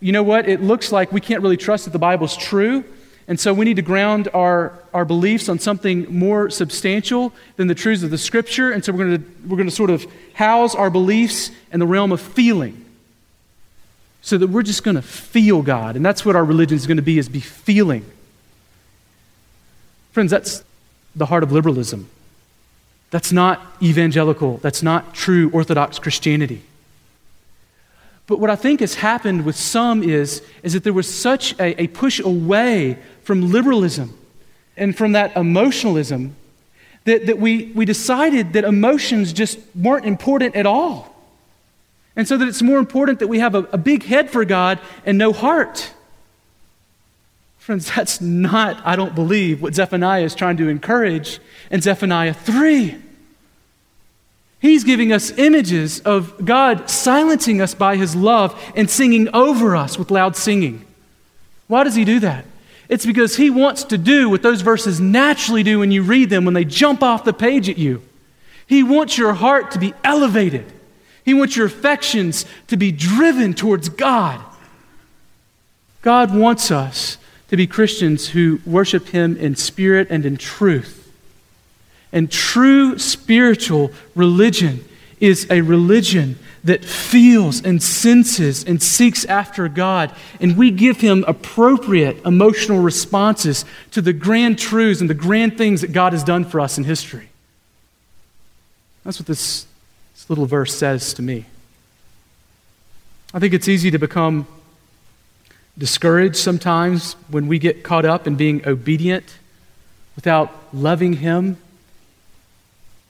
[0.00, 2.84] you know what, it looks like we can't really trust that the Bible's true.
[3.28, 7.74] And so we need to ground our, our beliefs on something more substantial than the
[7.74, 8.72] truths of the Scripture.
[8.72, 11.86] And so we're going to, we're going to sort of house our beliefs in the
[11.86, 12.84] realm of feeling.
[14.22, 15.94] So that we're just going to feel God.
[15.94, 18.04] And that's what our religion is going to be, is be feeling.
[20.10, 20.64] Friends, that's
[21.14, 22.10] the heart of liberalism.
[23.10, 24.58] That's not evangelical.
[24.58, 26.62] That's not true Orthodox Christianity.
[28.26, 31.82] But what I think has happened with some is, is that there was such a,
[31.82, 34.16] a push away from liberalism
[34.76, 36.36] and from that emotionalism
[37.04, 41.14] that, that we, we decided that emotions just weren't important at all.
[42.14, 44.78] And so that it's more important that we have a, a big head for God
[45.06, 45.94] and no heart.
[47.68, 51.38] Friends, that's not, I don't believe, what Zephaniah is trying to encourage
[51.70, 52.96] in Zephaniah 3.
[54.58, 59.98] He's giving us images of God silencing us by his love and singing over us
[59.98, 60.82] with loud singing.
[61.66, 62.46] Why does he do that?
[62.88, 66.46] It's because he wants to do what those verses naturally do when you read them,
[66.46, 68.00] when they jump off the page at you.
[68.66, 70.72] He wants your heart to be elevated,
[71.22, 74.40] he wants your affections to be driven towards God.
[76.00, 77.18] God wants us
[77.48, 81.12] to be Christians who worship Him in spirit and in truth.
[82.12, 84.84] And true spiritual religion
[85.20, 90.14] is a religion that feels and senses and seeks after God.
[90.40, 95.80] And we give Him appropriate emotional responses to the grand truths and the grand things
[95.80, 97.28] that God has done for us in history.
[99.04, 99.66] That's what this,
[100.14, 101.46] this little verse says to me.
[103.32, 104.46] I think it's easy to become
[105.78, 109.38] discouraged sometimes when we get caught up in being obedient
[110.16, 111.56] without loving Him,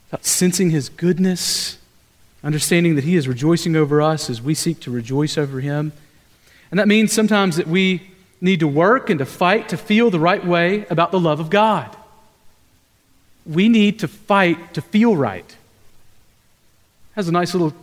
[0.05, 1.79] without sensing His goodness,
[2.43, 5.91] understanding that He is rejoicing over us as we seek to rejoice over Him.
[6.69, 8.03] And that means sometimes that we
[8.39, 11.49] need to work and to fight to feel the right way about the love of
[11.49, 11.95] God.
[13.45, 15.55] We need to fight to feel right.
[17.15, 17.73] Has a nice little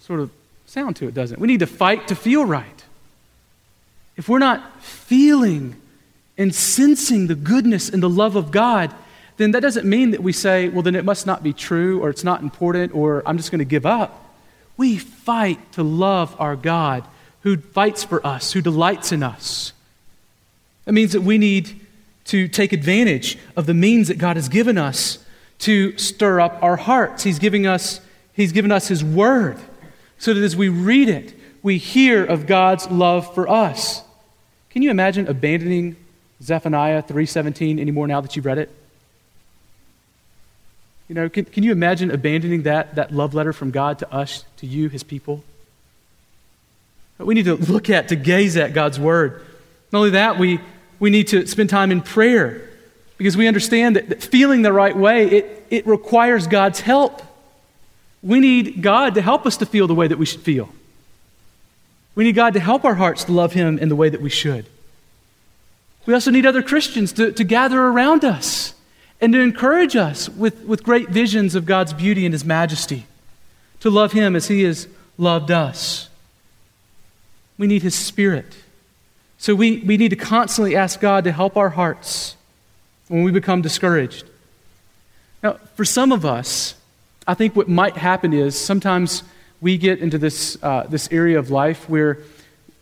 [0.00, 0.30] sort of
[0.64, 1.40] sound to it, doesn't it?
[1.40, 2.79] We need to fight to feel right
[4.16, 5.76] if we're not feeling
[6.36, 8.94] and sensing the goodness and the love of God,
[9.36, 12.10] then that doesn't mean that we say, well, then it must not be true or
[12.10, 14.34] it's not important or I'm just going to give up.
[14.76, 17.04] We fight to love our God
[17.42, 19.72] who fights for us, who delights in us.
[20.84, 21.80] That means that we need
[22.26, 25.24] to take advantage of the means that God has given us
[25.60, 27.22] to stir up our hearts.
[27.22, 28.00] He's giving us,
[28.32, 29.58] he's given us His Word
[30.18, 34.02] so that as we read it, we hear of God's love for us.
[34.70, 35.96] Can you imagine abandoning
[36.42, 38.70] Zephaniah 3:17 anymore now that you've read it?
[41.08, 44.44] You know, can, can you imagine abandoning that, that love letter from God to us,
[44.58, 45.42] to you, his people?
[47.18, 49.44] We need to look at, to gaze at God's word.
[49.92, 50.60] Not only that, we,
[51.00, 52.70] we need to spend time in prayer
[53.18, 57.22] because we understand that, that feeling the right way, it, it requires God's help.
[58.22, 60.70] We need God to help us to feel the way that we should feel.
[62.14, 64.30] We need God to help our hearts to love Him in the way that we
[64.30, 64.66] should.
[66.06, 68.74] We also need other Christians to, to gather around us
[69.20, 73.06] and to encourage us with, with great visions of God's beauty and His majesty,
[73.80, 74.88] to love Him as He has
[75.18, 76.08] loved us.
[77.58, 78.56] We need His Spirit.
[79.38, 82.36] So we, we need to constantly ask God to help our hearts
[83.08, 84.24] when we become discouraged.
[85.42, 86.74] Now, for some of us,
[87.26, 89.22] I think what might happen is sometimes
[89.60, 92.18] we get into this, uh, this area of life where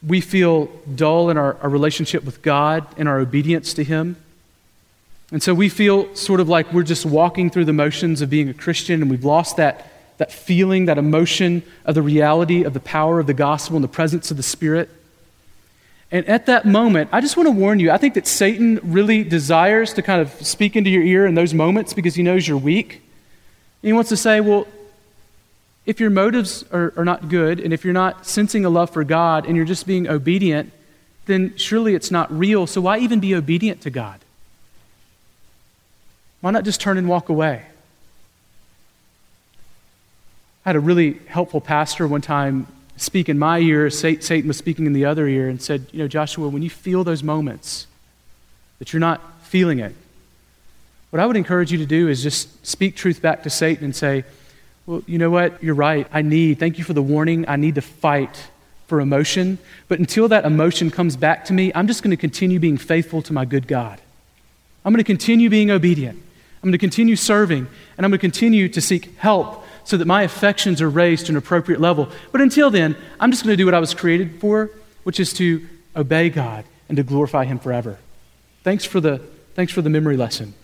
[0.06, 4.16] we feel dull in our, our relationship with God and our obedience to Him.
[5.30, 8.48] And so we feel sort of like we're just walking through the motions of being
[8.48, 12.80] a Christian and we've lost that, that feeling, that emotion of the reality of the
[12.80, 14.88] power of the gospel and the presence of the Spirit.
[16.10, 19.24] And at that moment, I just want to warn you I think that Satan really
[19.24, 22.56] desires to kind of speak into your ear in those moments because he knows you're
[22.56, 23.02] weak.
[23.82, 24.66] He wants to say, well,
[25.88, 29.04] if your motives are, are not good and if you're not sensing a love for
[29.04, 30.70] God and you're just being obedient,
[31.24, 32.66] then surely it's not real.
[32.66, 34.20] So why even be obedient to God?
[36.42, 37.62] Why not just turn and walk away?
[40.66, 42.66] I had a really helpful pastor one time
[42.98, 46.08] speak in my ear, Satan was speaking in the other ear, and said, You know,
[46.08, 47.86] Joshua, when you feel those moments
[48.78, 49.94] that you're not feeling it,
[51.08, 53.96] what I would encourage you to do is just speak truth back to Satan and
[53.96, 54.24] say,
[54.88, 55.62] well, you know what?
[55.62, 56.08] You're right.
[56.10, 57.46] I need, thank you for the warning.
[57.46, 58.48] I need to fight
[58.86, 59.58] for emotion.
[59.86, 63.20] But until that emotion comes back to me, I'm just going to continue being faithful
[63.22, 64.00] to my good God.
[64.86, 66.16] I'm going to continue being obedient.
[66.16, 67.66] I'm going to continue serving,
[67.98, 71.32] and I'm going to continue to seek help so that my affections are raised to
[71.32, 72.08] an appropriate level.
[72.32, 74.70] But until then, I'm just going to do what I was created for,
[75.02, 77.98] which is to obey God and to glorify Him forever.
[78.64, 79.18] Thanks for the,
[79.54, 80.54] thanks for the memory lesson.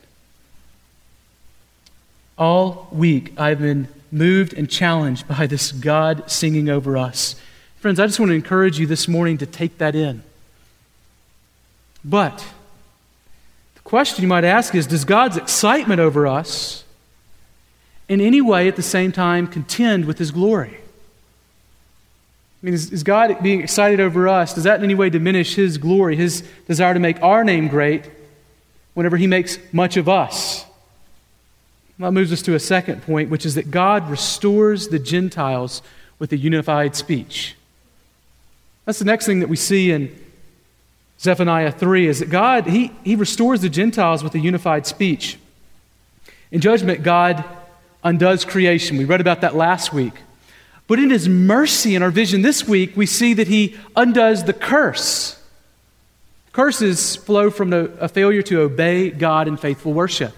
[2.39, 7.35] All week, I've been moved and challenged by this God singing over us.
[7.77, 10.23] Friends, I just want to encourage you this morning to take that in.
[12.05, 12.47] But
[13.75, 16.85] the question you might ask is Does God's excitement over us
[18.09, 20.77] in any way at the same time contend with His glory?
[20.77, 24.55] I mean, is, is God being excited over us?
[24.55, 28.09] Does that in any way diminish His glory, His desire to make our name great
[28.95, 30.65] whenever He makes much of us?
[31.99, 35.81] That moves us to a second point, which is that God restores the Gentiles
[36.19, 37.57] with a unified speech.
[38.85, 40.15] That's the next thing that we see in
[41.21, 45.39] Zephaniah 3 is that God, he, he restores the Gentiles with a unified speech.
[46.51, 47.45] In judgment, God
[48.03, 48.99] undoes creation.
[48.99, 50.15] We read about that last week.
[50.87, 54.53] But in his mercy in our vision this week, we see that he undoes the
[54.53, 55.41] curse.
[56.53, 60.35] Curses flow from a failure to obey God in faithful worship.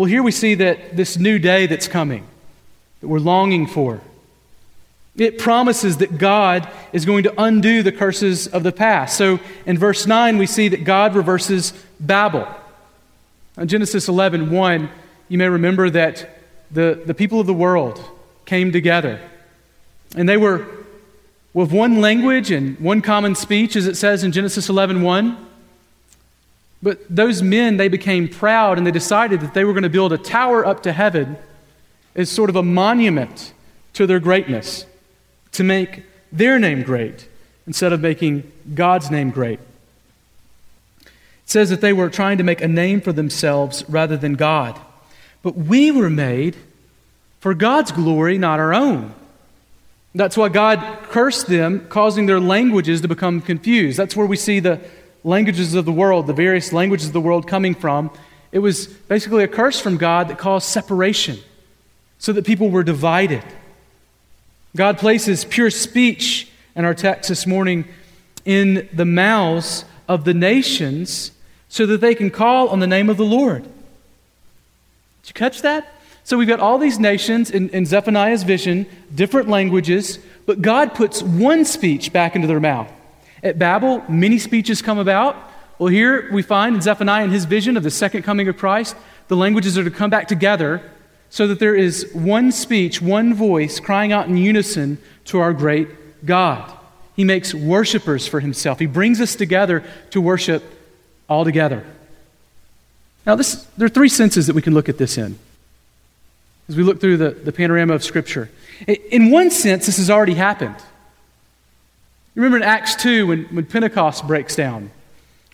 [0.00, 2.26] Well, here we see that this new day that's coming,
[3.02, 4.00] that we're longing for,
[5.14, 9.18] it promises that God is going to undo the curses of the past.
[9.18, 12.48] So in verse 9, we see that God reverses Babel.
[13.58, 14.88] In Genesis 11 1,
[15.28, 16.40] you may remember that
[16.70, 18.02] the, the people of the world
[18.46, 19.20] came together.
[20.16, 20.66] And they were
[21.52, 25.49] with one language and one common speech, as it says in Genesis 11 1.
[26.82, 30.12] But those men, they became proud and they decided that they were going to build
[30.12, 31.36] a tower up to heaven
[32.14, 33.52] as sort of a monument
[33.92, 34.86] to their greatness,
[35.52, 37.28] to make their name great
[37.66, 39.60] instead of making God's name great.
[41.02, 41.10] It
[41.44, 44.80] says that they were trying to make a name for themselves rather than God.
[45.42, 46.56] But we were made
[47.40, 49.14] for God's glory, not our own.
[50.14, 53.98] That's why God cursed them, causing their languages to become confused.
[53.98, 54.80] That's where we see the
[55.24, 58.10] languages of the world, the various languages of the world coming from,
[58.52, 61.38] it was basically a curse from God that caused separation
[62.18, 63.44] so that people were divided.
[64.76, 67.86] God places pure speech in our text this morning
[68.44, 71.32] in the mouths of the nations
[71.68, 73.62] so that they can call on the name of the Lord.
[73.62, 73.72] Did
[75.28, 75.92] you catch that?
[76.24, 81.22] So we've got all these nations in, in Zephaniah's vision, different languages, but God puts
[81.22, 82.90] one speech back into their mouth.
[83.42, 85.36] At Babel, many speeches come about.
[85.78, 88.94] Well, here we find in Zephaniah in his vision of the second coming of Christ,
[89.28, 90.82] the languages are to come back together
[91.30, 96.26] so that there is one speech, one voice crying out in unison to our great
[96.26, 96.70] God.
[97.16, 98.78] He makes worshipers for himself.
[98.78, 100.64] He brings us together to worship
[101.28, 101.84] all together.
[103.24, 105.38] Now, this, there are three senses that we can look at this in.
[106.68, 108.50] as we look through the, the panorama of Scripture.
[108.86, 110.76] In one sense, this has already happened.
[112.40, 114.90] Remember in Acts 2 when, when Pentecost breaks down,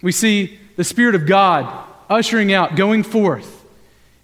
[0.02, 3.64] we see the Spirit of God ushering out, going forth.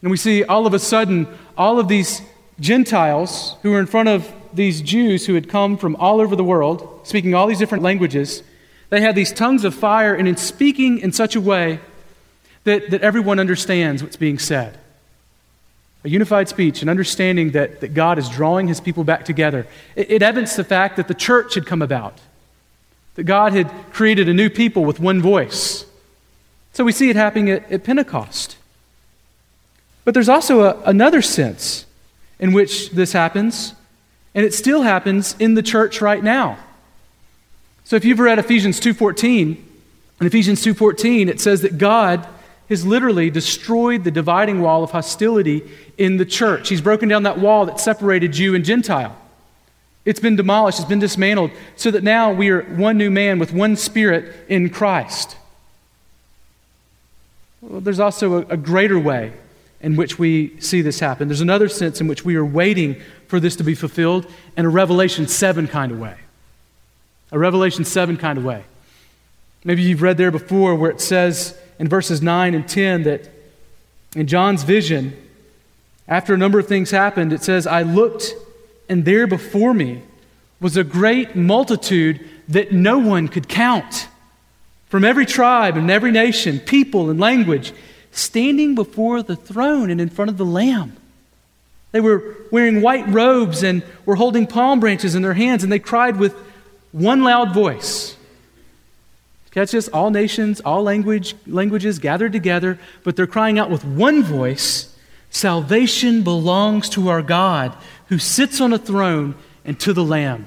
[0.00, 1.26] And we see all of a sudden
[1.58, 2.22] all of these
[2.60, 6.44] Gentiles who were in front of these Jews who had come from all over the
[6.44, 8.44] world, speaking all these different languages,
[8.90, 11.80] they had these tongues of fire, and in speaking in such a way
[12.62, 14.78] that, that everyone understands what's being said.
[16.04, 19.66] A unified speech, an understanding that, that God is drawing his people back together.
[19.96, 22.20] It, it evidenced the fact that the church had come about,
[23.14, 25.84] that God had created a new people with one voice.
[26.72, 28.56] So we see it happening at, at Pentecost.
[30.04, 31.86] But there's also a, another sense
[32.38, 33.74] in which this happens,
[34.34, 36.58] and it still happens in the church right now.
[37.84, 39.56] So if you've read Ephesians 2:14,
[40.20, 42.26] in Ephesians 2:14 it says that God
[42.68, 45.62] has literally destroyed the dividing wall of hostility
[45.98, 46.68] in the church.
[46.68, 49.16] He's broken down that wall that separated Jew and Gentile.
[50.04, 53.52] It's been demolished, it's been dismantled, so that now we are one new man with
[53.52, 55.36] one spirit in Christ.
[57.60, 59.32] Well, there's also a, a greater way
[59.80, 61.28] in which we see this happen.
[61.28, 64.26] There's another sense in which we are waiting for this to be fulfilled
[64.56, 66.16] in a Revelation 7 kind of way.
[67.30, 68.64] A Revelation 7 kind of way.
[69.64, 73.28] Maybe you've read there before where it says in verses 9 and 10 that
[74.14, 75.16] in John's vision,
[76.06, 78.34] after a number of things happened, it says, I looked,
[78.92, 80.02] and there before me
[80.60, 84.06] was a great multitude that no one could count
[84.86, 87.72] from every tribe and every nation, people and language,
[88.10, 90.94] standing before the throne and in front of the Lamb.
[91.92, 95.78] They were wearing white robes and were holding palm branches in their hands, and they
[95.78, 96.34] cried with
[96.92, 98.16] one loud voice.
[99.50, 99.88] Catch this?
[99.88, 104.92] All nations, all language, languages gathered together, but they're crying out with one voice
[105.32, 107.74] Salvation belongs to our God
[108.12, 109.34] who sits on a throne
[109.64, 110.44] and to the Lamb.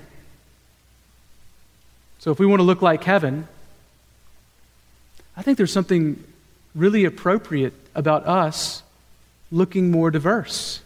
[2.20, 3.48] So, if we want to look like heaven,
[5.36, 6.24] I think there's something
[6.76, 8.84] really appropriate about us
[9.52, 10.82] looking more diverse.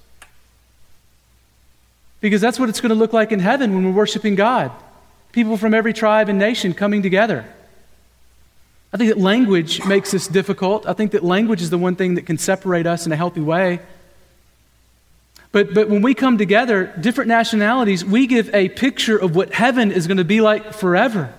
[2.22, 4.72] Because that's what it's going to look like in heaven when we're worshiping God.
[5.34, 7.44] People from every tribe and nation coming together.
[8.94, 10.88] I think that language makes this difficult.
[10.88, 13.42] I think that language is the one thing that can separate us in a healthy
[13.42, 13.82] way.
[15.52, 19.92] But, but when we come together, different nationalities, we give a picture of what heaven
[19.92, 21.34] is going to be like forever.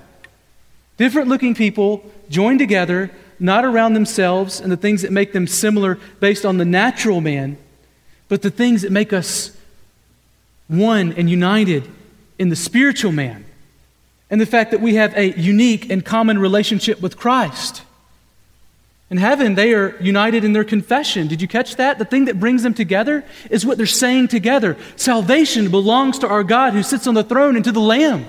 [0.97, 5.99] Different looking people joined together, not around themselves and the things that make them similar
[6.19, 7.57] based on the natural man,
[8.29, 9.57] but the things that make us
[10.69, 11.89] one and united
[12.39, 13.45] in the spiritual man
[14.29, 17.83] and the fact that we have a unique and common relationship with Christ.
[19.11, 21.27] In heaven, they are united in their confession.
[21.27, 21.99] Did you catch that?
[21.99, 24.77] The thing that brings them together is what they're saying together.
[24.95, 28.25] Salvation belongs to our God who sits on the throne and to the Lamb.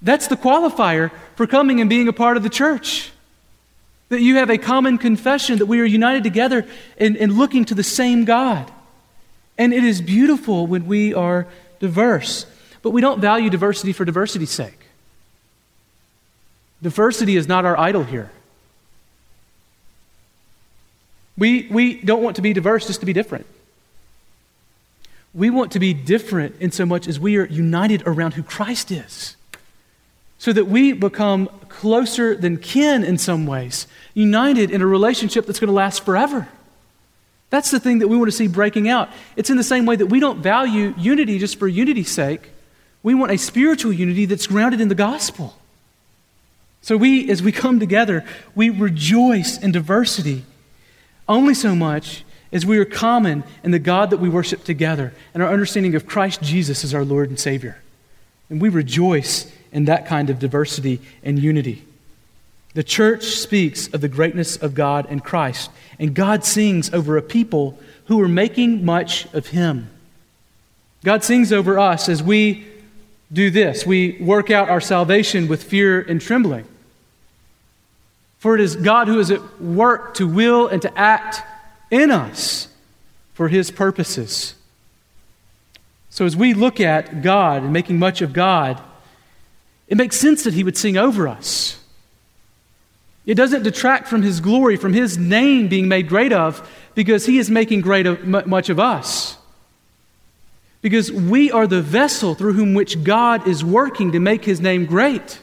[0.00, 3.12] That's the qualifier for coming and being a part of the church.
[4.08, 6.66] That you have a common confession that we are united together
[6.96, 8.72] in, in looking to the same God.
[9.58, 11.46] And it is beautiful when we are
[11.78, 12.46] diverse.
[12.80, 14.78] But we don't value diversity for diversity's sake.
[16.82, 18.30] Diversity is not our idol here.
[21.40, 23.46] We, we don't want to be diverse just to be different.
[25.32, 28.90] We want to be different in so much as we are united around who Christ
[28.90, 29.36] is.
[30.38, 35.58] So that we become closer than kin in some ways, united in a relationship that's
[35.58, 36.46] going to last forever.
[37.48, 39.08] That's the thing that we want to see breaking out.
[39.34, 42.50] It's in the same way that we don't value unity just for unity's sake.
[43.02, 45.56] We want a spiritual unity that's grounded in the gospel.
[46.82, 48.24] So we, as we come together,
[48.54, 50.44] we rejoice in diversity
[51.30, 55.42] only so much as we are common in the God that we worship together and
[55.42, 57.80] our understanding of Christ Jesus as our Lord and Savior.
[58.50, 61.84] And we rejoice in that kind of diversity and unity.
[62.74, 67.22] The church speaks of the greatness of God and Christ, and God sings over a
[67.22, 69.88] people who are making much of Him.
[71.04, 72.66] God sings over us as we
[73.32, 76.66] do this we work out our salvation with fear and trembling.
[78.40, 81.42] For it is God who is at work to will and to act
[81.90, 82.68] in us
[83.34, 84.54] for his purposes.
[86.08, 88.82] So, as we look at God and making much of God,
[89.88, 91.78] it makes sense that he would sing over us.
[93.26, 97.38] It doesn't detract from his glory, from his name being made great of, because he
[97.38, 99.36] is making great of, much of us.
[100.80, 104.86] Because we are the vessel through whom which God is working to make his name
[104.86, 105.40] great.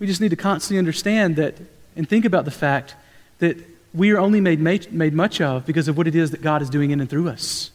[0.00, 1.54] We just need to constantly understand that
[1.94, 2.96] and think about the fact
[3.38, 3.56] that
[3.94, 4.60] we are only made,
[4.92, 7.28] made much of because of what it is that God is doing in and through
[7.28, 7.70] us.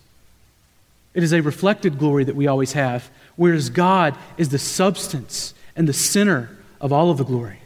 [1.14, 5.88] It is a reflected glory that we always have, whereas God is the substance and
[5.88, 6.50] the center
[6.82, 7.60] of all of the glory.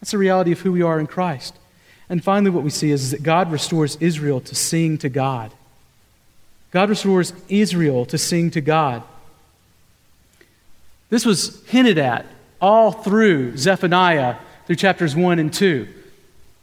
[0.00, 1.54] That's the reality of who we are in Christ.
[2.08, 5.52] And finally, what we see is, is that God restores Israel to sing to God.
[6.72, 9.02] God restores Israel to sing to God.
[11.10, 12.26] This was hinted at
[12.62, 14.36] all through Zephaniah,
[14.66, 15.88] through chapters 1 and 2.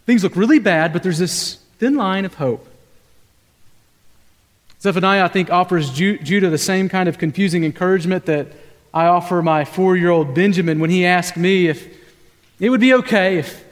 [0.06, 2.66] Things look really bad, but there's this thin line of hope.
[4.82, 8.47] Zephaniah, I think, offers Ju- Judah the same kind of confusing encouragement that
[8.93, 12.00] I offer my four year old Benjamin when he asked me if
[12.60, 13.64] it would be okay if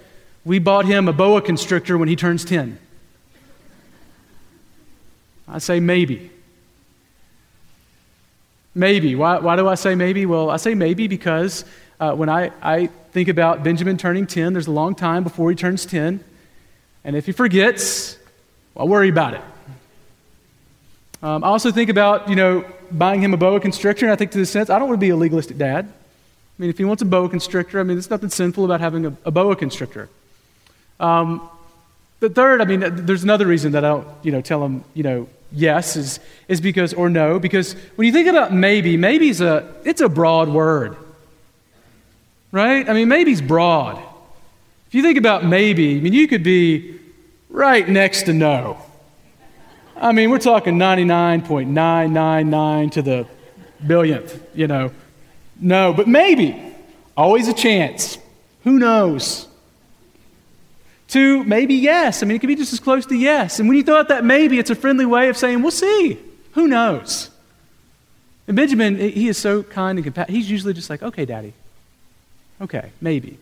[0.43, 2.77] we bought him a boa constrictor when he turns 10.
[5.47, 6.29] I say maybe.
[8.75, 9.15] Maybe.
[9.15, 10.25] Why, why do I say maybe?
[10.25, 11.63] Well, I say maybe because
[11.99, 15.55] uh, when I, I think about Benjamin turning 10, there's a long time before he
[15.55, 16.23] turns 10.
[17.03, 18.17] And if he forgets,
[18.75, 19.41] well, worry about it.
[21.23, 24.31] Um, I also think about, you know, buying him a boa constrictor, and I think
[24.31, 25.85] to the sense, I don't want to be a legalistic dad.
[25.85, 29.05] I mean, if he wants a boa constrictor, I mean, there's nothing sinful about having
[29.05, 30.09] a, a boa constrictor.
[30.99, 31.49] Um,
[32.19, 35.03] but third, I mean, there's another reason that I don't, you know, tell him, you
[35.03, 39.75] know, yes is, is because, or no, because when you think about maybe, maybe's a,
[39.85, 40.97] it's a broad word.
[42.51, 42.89] Right?
[42.89, 44.01] I mean, maybe's broad.
[44.87, 46.99] If you think about maybe, I mean, you could be
[47.49, 48.81] right next to no.
[49.95, 53.25] I mean, we're talking 99.999 to the
[53.85, 54.91] billionth, you know.
[55.59, 56.75] No, but maybe.
[57.17, 58.17] Always a chance.
[58.63, 59.47] Who knows?
[61.09, 62.21] To maybe yes.
[62.21, 63.59] I mean, it could be just as close to yes.
[63.59, 66.19] And when you throw out that maybe, it's a friendly way of saying, we'll see.
[66.51, 67.29] Who knows?
[68.47, 70.35] And Benjamin, he is so kind and compassionate.
[70.35, 71.53] He's usually just like, okay, daddy.
[72.61, 73.37] Okay, maybe.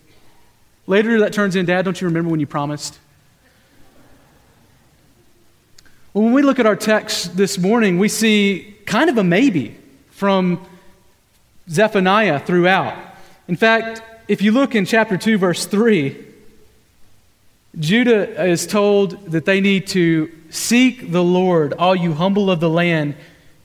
[0.87, 2.99] Later, that turns in, Dad, don't you remember when you promised?
[6.13, 9.77] Well, when we look at our text this morning, we see kind of a maybe
[10.11, 10.65] from
[11.69, 12.95] Zephaniah throughout.
[13.47, 16.23] In fact, if you look in chapter 2, verse 3,
[17.77, 22.69] Judah is told that they need to seek the Lord, all you humble of the
[22.69, 23.15] land,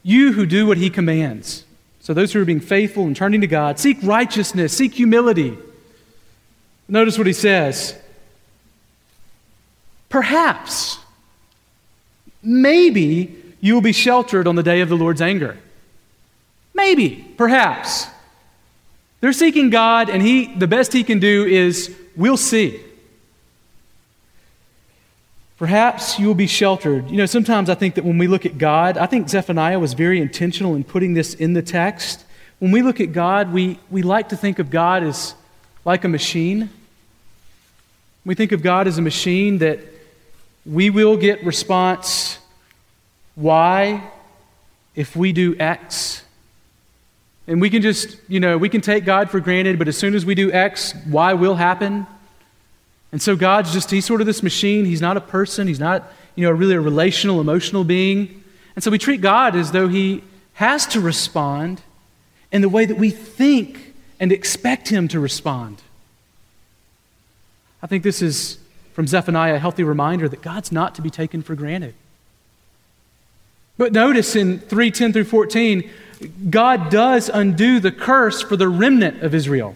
[0.03, 1.65] you who do what he commands.
[2.11, 5.57] So, those who are being faithful and turning to God, seek righteousness, seek humility.
[6.89, 7.97] Notice what he says.
[10.09, 10.99] Perhaps,
[12.43, 15.57] maybe you will be sheltered on the day of the Lord's anger.
[16.75, 18.09] Maybe, perhaps.
[19.21, 22.81] They're seeking God, and he, the best he can do is, we'll see.
[25.61, 27.11] Perhaps you will be sheltered.
[27.11, 29.93] You know, sometimes I think that when we look at God, I think Zephaniah was
[29.93, 32.25] very intentional in putting this in the text.
[32.61, 35.35] When we look at God, we, we like to think of God as
[35.85, 36.71] like a machine.
[38.25, 39.81] We think of God as a machine that
[40.65, 42.39] we will get response
[43.37, 44.03] Y
[44.95, 46.23] if we do X.
[47.47, 50.15] And we can just, you know, we can take God for granted, but as soon
[50.15, 52.07] as we do X, Y will happen.
[53.13, 54.85] And so God's just, he's sort of this machine.
[54.85, 55.67] He's not a person.
[55.67, 58.43] He's not, you know, really a relational, emotional being.
[58.77, 60.23] And so we treat God as though he
[60.55, 61.83] has to respond
[62.53, 65.83] in the way that we think and expect him to respond.
[67.83, 68.59] I think this is,
[68.93, 71.95] from Zephaniah, a healthy reminder that God's not to be taken for granted.
[73.79, 75.91] But notice in 310 through 14,
[76.51, 79.75] God does undo the curse for the remnant of Israel.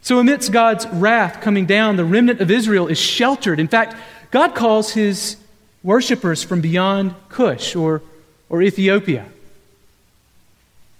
[0.00, 3.58] So, amidst God's wrath coming down, the remnant of Israel is sheltered.
[3.60, 3.96] In fact,
[4.30, 5.36] God calls his
[5.82, 8.02] worshippers from beyond Cush or,
[8.48, 9.26] or Ethiopia.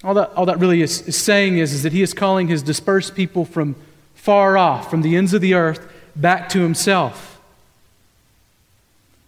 [0.04, 2.62] All that, all that really is, is saying is, is that he is calling his
[2.62, 3.76] dispersed people from
[4.14, 7.40] far off, from the ends of the earth, back to himself.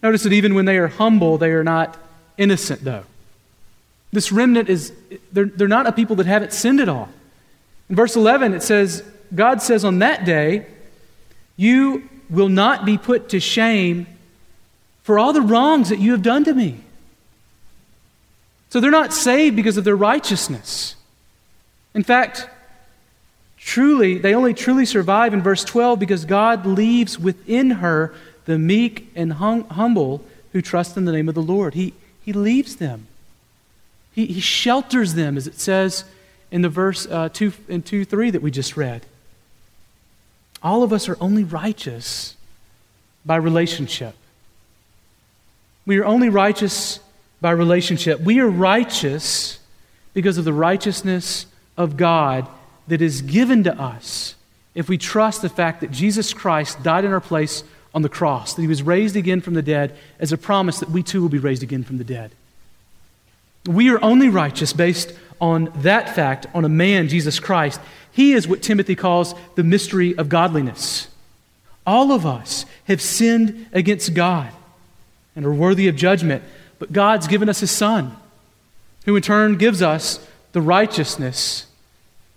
[0.01, 1.97] Notice that even when they are humble, they are not
[2.37, 3.03] innocent, though.
[4.11, 4.93] This remnant is,
[5.31, 7.09] they're, they're not a people that haven't sinned at all.
[7.89, 9.03] In verse 11, it says,
[9.33, 10.65] God says on that day,
[11.57, 14.07] You will not be put to shame
[15.03, 16.79] for all the wrongs that you have done to me.
[18.69, 20.95] So they're not saved because of their righteousness.
[21.93, 22.47] In fact,
[23.57, 28.13] truly, they only truly survive in verse 12 because God leaves within her
[28.45, 30.23] the meek and hum- humble
[30.53, 31.73] who trust in the name of the Lord.
[31.73, 33.07] He, he leaves them,
[34.13, 36.05] he, he shelters them, as it says
[36.49, 39.05] in the verse uh, 2 and 2 3 that we just read.
[40.63, 42.35] All of us are only righteous
[43.25, 44.15] by relationship.
[45.85, 46.99] We are only righteous
[47.39, 48.19] by relationship.
[48.19, 49.59] We are righteous
[50.13, 51.47] because of the righteousness
[51.77, 52.47] of God
[52.87, 54.35] that is given to us
[54.75, 58.53] if we trust the fact that Jesus Christ died in our place on the cross,
[58.53, 61.29] that he was raised again from the dead as a promise that we too will
[61.29, 62.31] be raised again from the dead.
[63.67, 67.81] We are only righteous based on that fact, on a man, Jesus Christ.
[68.11, 71.07] He is what Timothy calls the mystery of godliness.
[71.85, 74.49] All of us have sinned against God
[75.35, 76.43] and are worthy of judgment,
[76.77, 78.15] but God's given us His Son,
[79.05, 81.65] who in turn gives us the righteousness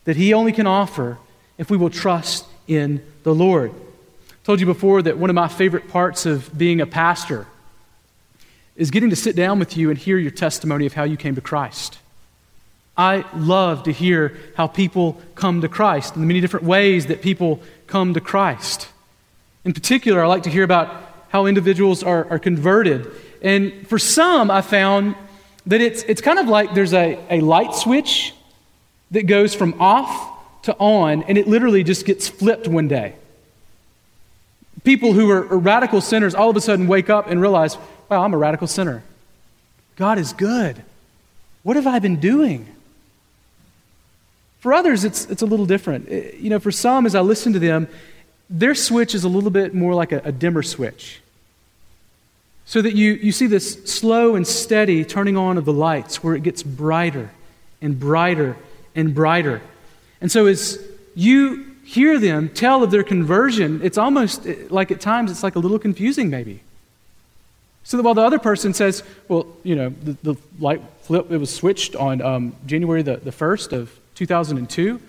[0.05, 1.19] that He only can offer
[1.59, 3.73] if we will trust in the Lord.
[3.73, 7.47] I told you before that one of my favorite parts of being a pastor
[8.77, 11.35] is getting to sit down with you and hear your testimony of how you came
[11.35, 11.99] to Christ.
[12.97, 17.23] I love to hear how people come to Christ and the many different ways that
[17.23, 18.89] people come to Christ.
[19.65, 20.95] In particular, I like to hear about
[21.29, 23.11] how individuals are, are converted.
[23.43, 25.17] And for some, I found
[25.67, 28.35] that it's, it's kind of like there's a, a light switch
[29.11, 33.15] that goes from off to on, and it literally just gets flipped one day.
[34.85, 37.77] People who are, are radical sinners all of a sudden wake up and realize,
[38.09, 39.03] wow, I'm a radical sinner.
[39.97, 40.83] God is good.
[41.63, 42.74] What have I been doing?
[44.65, 46.09] For others, it's, it's a little different.
[46.41, 47.87] You know, for some, as I listen to them,
[48.49, 51.21] their switch is a little bit more like a, a dimmer switch.
[52.65, 56.35] So that you, you see this slow and steady turning on of the lights where
[56.35, 57.29] it gets brighter
[57.83, 58.57] and brighter
[58.95, 59.61] and brighter.
[60.23, 60.83] And so as
[61.15, 65.61] you hear them tell of their conversion, it's almost like at times it's like a
[65.61, 66.63] little confusing, maybe.
[67.83, 71.37] So that while the other person says, well, you know, the, the light flip, it
[71.37, 75.01] was switched on um, January the, the 1st of 2002,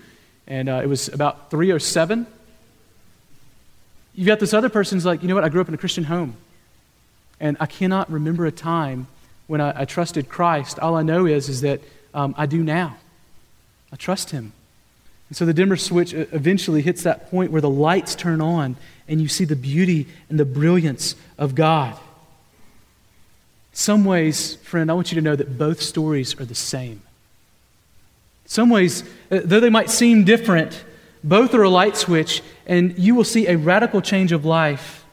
[0.46, 2.26] and uh, it was about 307.
[4.14, 5.78] You've got this other person who's like, you know what, I grew up in a
[5.78, 6.36] Christian home,
[7.40, 9.06] and I cannot remember a time
[9.46, 10.78] when I, I trusted Christ.
[10.78, 11.80] All I know is, is that
[12.14, 12.96] um, I do now.
[13.92, 14.52] I trust Him.
[15.28, 18.76] And so the dimmer switch eventually hits that point where the lights turn on
[19.08, 21.96] and you see the beauty and the brilliance of God.
[23.72, 27.02] Some ways, friend, I want you to know that both stories are the same.
[28.46, 30.84] Some ways, uh, though they might seem different,
[31.22, 35.04] both are a light switch, and you will see a radical change of life.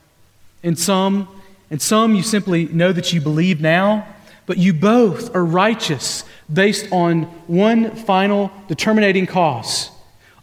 [0.61, 1.27] In some,
[1.69, 4.07] and some you simply know that you believe now,
[4.45, 9.89] but you both are righteous based on one final determinating cause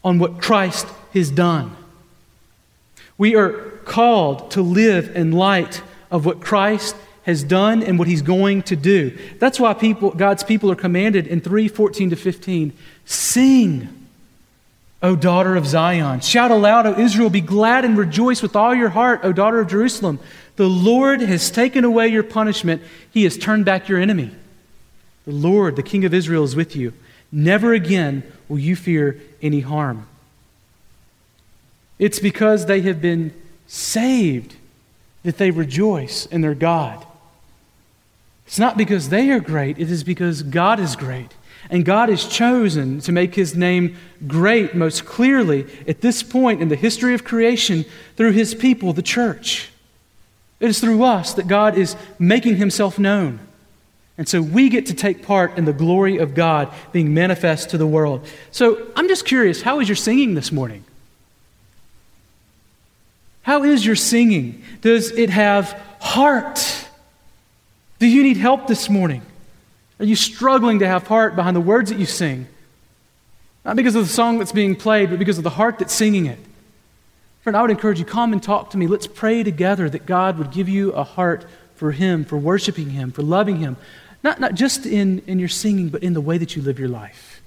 [0.03, 1.77] on what Christ has done.
[3.19, 3.53] We are
[3.85, 8.77] called to live in light of what Christ has done and what he's going to
[8.77, 9.17] do.
[9.39, 12.73] That's why people, God's people are commanded in 3:14 to 15,
[13.05, 13.89] sing,
[15.03, 16.21] O daughter of Zion.
[16.21, 19.69] Shout aloud, O Israel, be glad and rejoice with all your heart, O daughter of
[19.69, 20.19] Jerusalem.
[20.57, 22.83] The Lord has taken away your punishment.
[23.11, 24.31] He has turned back your enemy.
[25.25, 26.93] The Lord, the King of Israel, is with you.
[27.33, 30.07] Never again will you fear any harm.
[31.99, 33.33] It's because they have been
[33.67, 34.57] saved
[35.23, 37.07] that they rejoice in their God.
[38.51, 41.35] It's not because they are great, it is because God is great.
[41.71, 43.97] And God has chosen to make his name
[44.27, 47.85] great most clearly at this point in the history of creation
[48.17, 49.71] through his people, the church.
[50.59, 53.39] It is through us that God is making himself known.
[54.19, 57.79] And so we get to take part in the glory of God being manifest to
[57.79, 58.27] the world.
[58.51, 60.83] So I'm just curious how is your singing this morning?
[63.43, 64.65] How is your singing?
[64.81, 66.80] Does it have heart?
[68.01, 69.23] Do you need help this morning?
[70.01, 72.49] Are you struggling to have heart behind the words that you sing?
[73.63, 76.25] Not because of the song that's being played, but because of the heart that's singing
[76.25, 76.39] it.
[77.43, 78.87] Friend, I would encourage you, come and talk to me.
[78.87, 81.45] Let's pray together that God would give you a heart
[81.75, 83.77] for Him, for worshiping Him, for loving Him.
[84.23, 86.89] Not, not just in, in your singing, but in the way that you live your
[86.89, 87.43] life.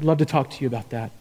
[0.00, 1.12] I'd love to talk to you about that.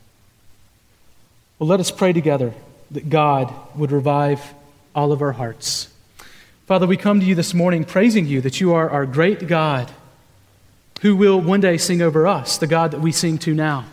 [1.60, 2.54] Well, let us pray together
[2.90, 4.42] that God would revive
[4.96, 5.90] all of our hearts.
[6.68, 9.90] Father, we come to you this morning praising you that you are our great God
[11.00, 13.86] who will one day sing over us, the God that we sing to now.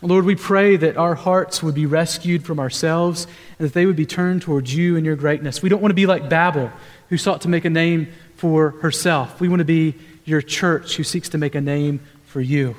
[0.00, 3.26] Lord, we pray that our hearts would be rescued from ourselves
[3.58, 5.60] and that they would be turned towards you and your greatness.
[5.60, 6.70] We don't want to be like Babel,
[7.08, 9.40] who sought to make a name for herself.
[9.40, 12.76] We want to be your church who seeks to make a name for you.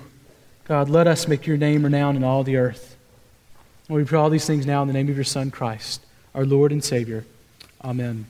[0.63, 2.95] God, let us make your name renowned in all the earth.
[3.89, 6.45] And we pray all these things now in the name of your Son, Christ, our
[6.45, 7.25] Lord and Savior.
[7.83, 8.27] Amen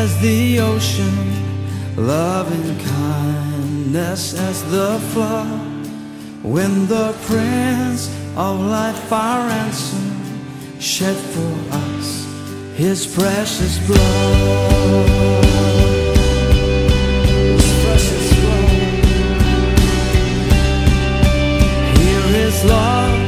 [0.00, 1.16] as the ocean,
[1.96, 5.86] loving kindness as the flood.
[6.42, 8.08] When the prince
[8.40, 12.24] of life our ransom, shed for us
[12.74, 15.10] his precious blood.
[21.98, 23.18] Here is love,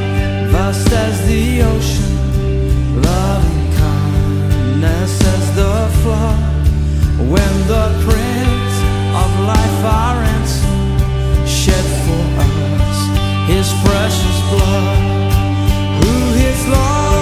[0.51, 2.13] vast as the ocean,
[3.03, 6.41] loving kindness as the flood.
[7.33, 8.75] When the prince
[9.21, 11.85] of life our ransom, shed
[13.63, 15.33] his precious blood,
[16.03, 17.12] who his love.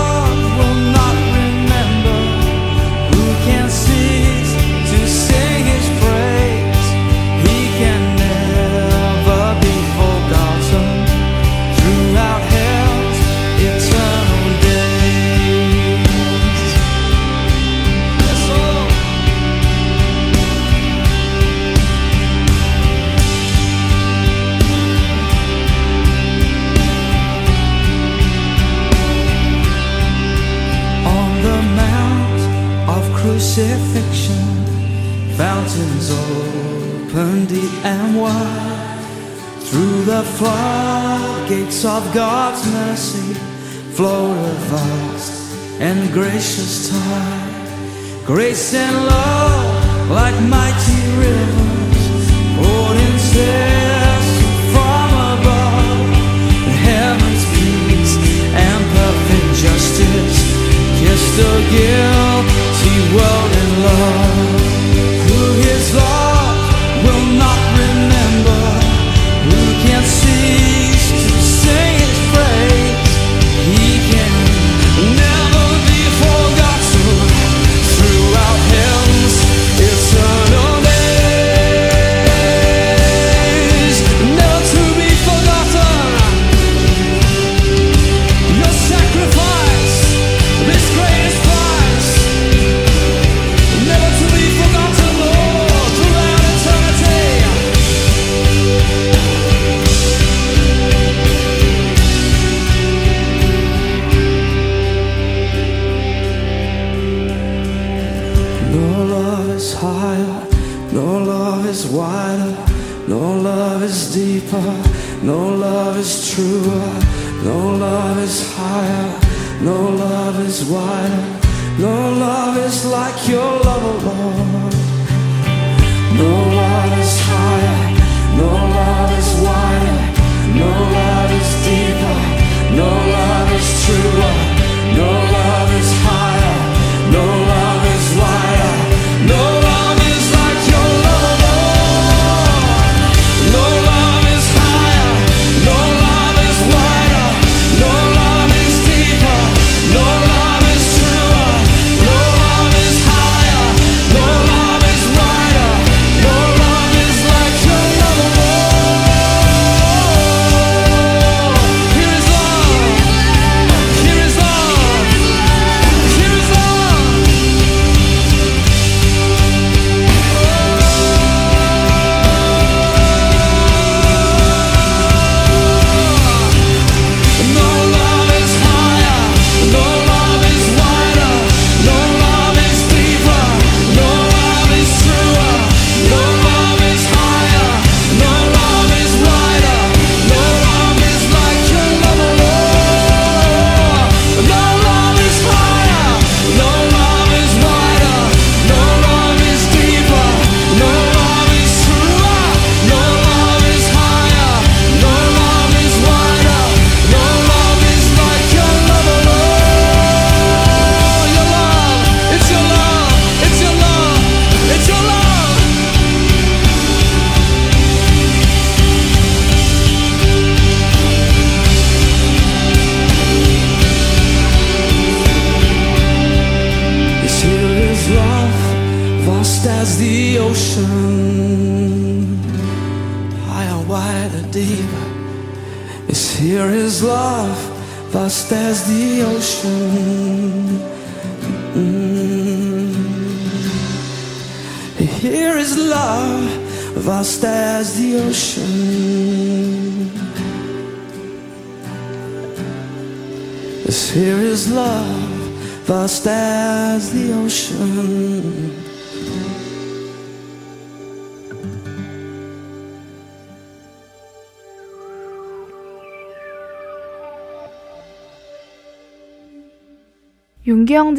[42.14, 43.34] God's mercy
[43.95, 44.72] flowed a
[45.80, 48.26] and gracious tide.
[48.26, 54.30] Grace and love, like mighty rivers, poured in steps
[54.74, 56.09] from above.
[56.68, 58.16] The heavens peace
[58.59, 60.38] and perfect justice
[60.99, 64.30] kissed the guilty world in love.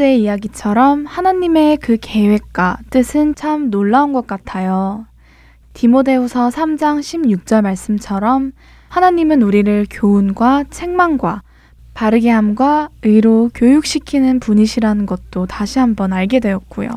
[0.03, 5.07] 형제의 이야기처럼 하나님의 그 계획과 뜻은 참 놀라운 것 같아요.
[5.75, 8.51] 디모데후서 3장 16절 말씀처럼
[8.89, 11.43] 하나님은 우리를 교훈과 책망과
[11.95, 16.89] 바르게 함과 의로 교육시키는 분이시라는 것도 다시 한번 알게 되었고요.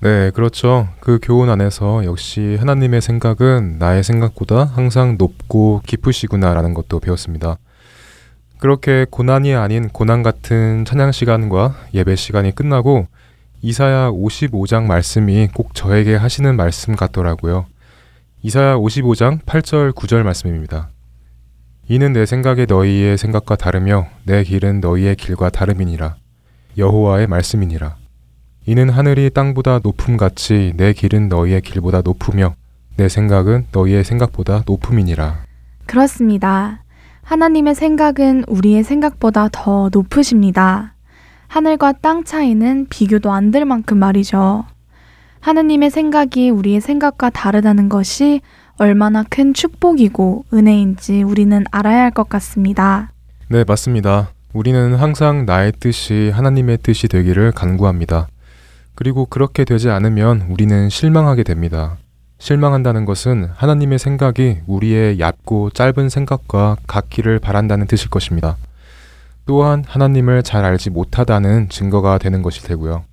[0.00, 0.86] 네, 그렇죠.
[1.00, 7.58] 그 교훈 안에서 역시 하나님의 생각은 나의 생각보다 항상 높고 깊으시구나라는 것도 배웠습니다.
[8.58, 13.06] 그렇게 고난이 아닌 고난 같은 찬양 시간과 예배 시간이 끝나고
[13.62, 17.66] 이사야 55장 말씀이 꼭 저에게 하시는 말씀 같더라고요.
[18.42, 20.90] 이사야 55장 8절 9절 말씀입니다.
[21.88, 26.16] 이는 내 생각이 너희의 생각과 다르며 내 길은 너희의 길과 다름이니라.
[26.76, 27.96] 여호와의 말씀이니라.
[28.66, 32.54] 이는 하늘이 땅보다 높음 같이 내 길은 너희의 길보다 높으며
[32.96, 35.44] 내 생각은 너희의 생각보다 높음이니라.
[35.86, 36.82] 그렇습니다.
[37.32, 40.94] 하나님의 생각은 우리의 생각보다 더 높으십니다.
[41.48, 44.64] 하늘과 땅 차이는 비교도 안 될 만큼 말이죠.
[45.40, 48.40] 하느님의 생각이 우리의 생각과 다르다는 것이
[48.78, 53.12] 얼마나 큰 축복이고 은혜인지 우리는 알아야 할 것 같습니다.
[53.48, 54.30] 네, 맞습니다.
[54.54, 58.28] 우리는 항상 나의 뜻이 하나님의 뜻이 되기를 간구합니다.
[58.94, 61.98] 그리고 그렇게 되지 않으면 우리는 실망하게 됩니다.
[62.38, 68.56] 실망한다는 것은 하나님의 생각이 우리의 얕고 짧은 생각과 같기를 바란다는 뜻일 것입니다.
[69.44, 73.04] 또한 하나님을 잘 알지 못하다는 증거가 되는 것이 되고요.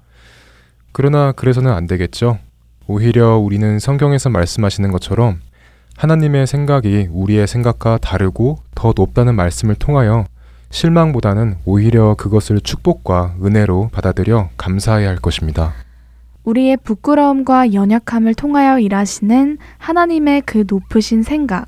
[0.91, 2.37] 그러나 그래서는 안 되겠죠.
[2.87, 5.41] 오히려 우리는 성경에서 말씀하시는 것처럼
[5.97, 10.25] 하나님의 생각이 우리의 생각과 다르고 더 높다는 말씀을 통하여
[10.69, 15.73] 실망보다는 오히려 그것을 축복과 은혜로 받아들여 감사해야 할 것입니다.
[16.45, 21.67] 우리의 부끄러움과 연약함을 통하여 일하시는 하나님의 그 높으신 생각,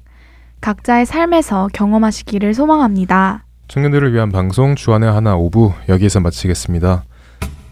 [0.62, 3.44] 각자의 삶에서 경험하시기를 소망합니다.
[3.68, 7.04] 청년들을 위한 방송 주안의 하나 오부 여기에서 마치겠습니다.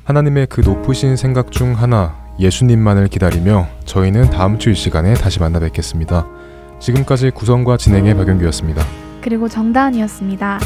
[0.03, 5.60] 하나님의 그 높으신 생각 중 하나 예수님만을 기다리며 저희는 다음 주 이 시간에 다시 만나
[5.60, 6.27] 뵙겠습니다.
[6.80, 8.84] 지금까지 구성과 진행의 박영규였습니다.
[9.22, 10.60] 그리고 정다은이었습니다.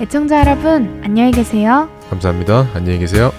[0.00, 1.88] 애청자 여러분, 안녕히 계세요.
[2.10, 2.68] 감사합니다.
[2.74, 3.32] 안녕히 계세요.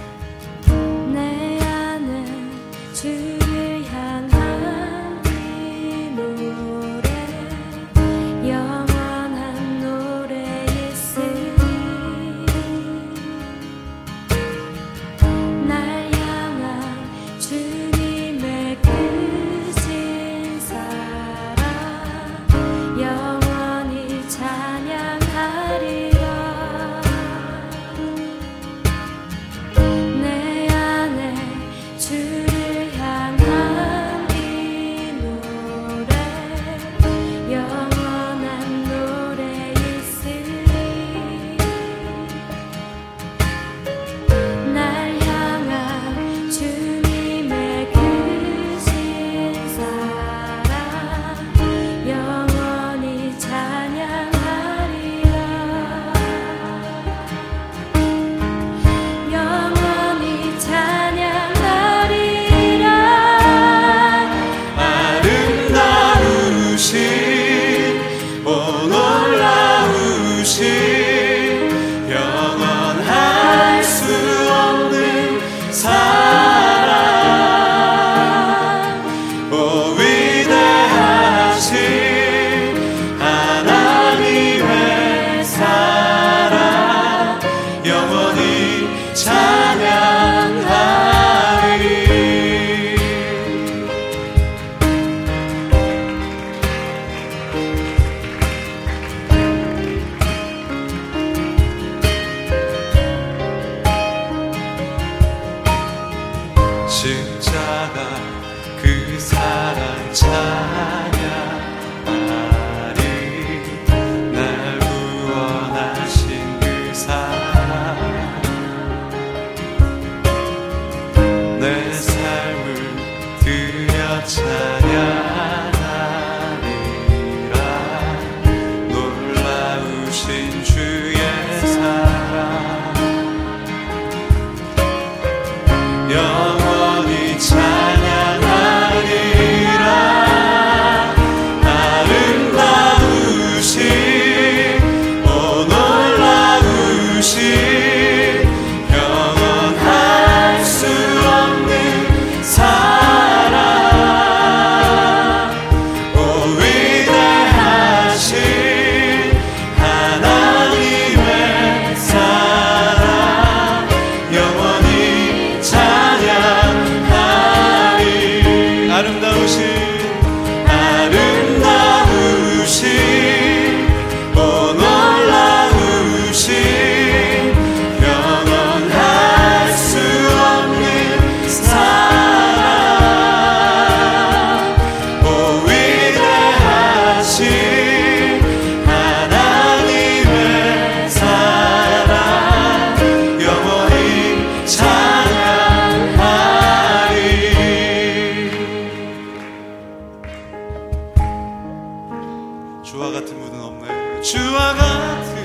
[202.90, 204.22] 주와 같은 분은 없네.
[204.22, 205.36] 주와 같은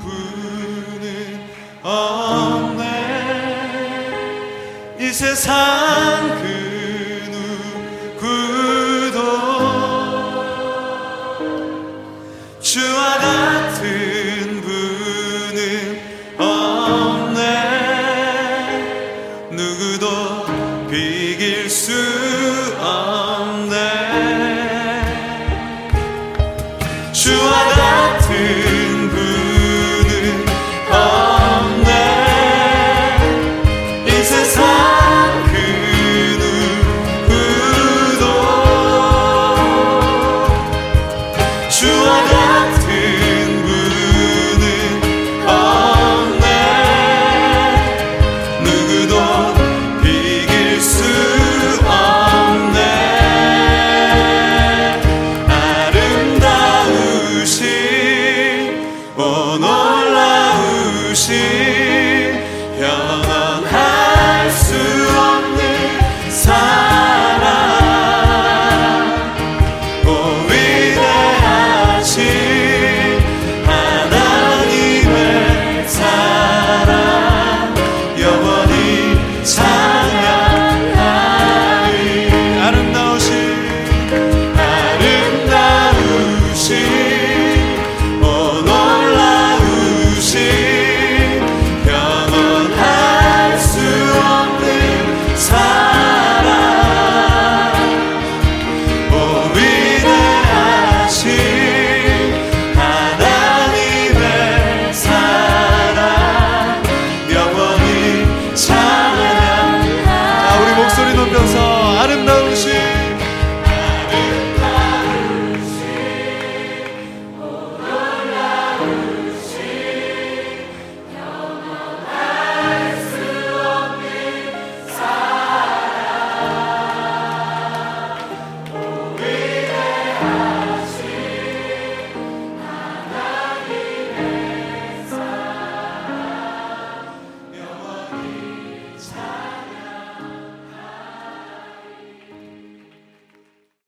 [0.00, 1.40] 분은
[1.82, 2.86] 없네.
[4.98, 6.51] 이 세상 그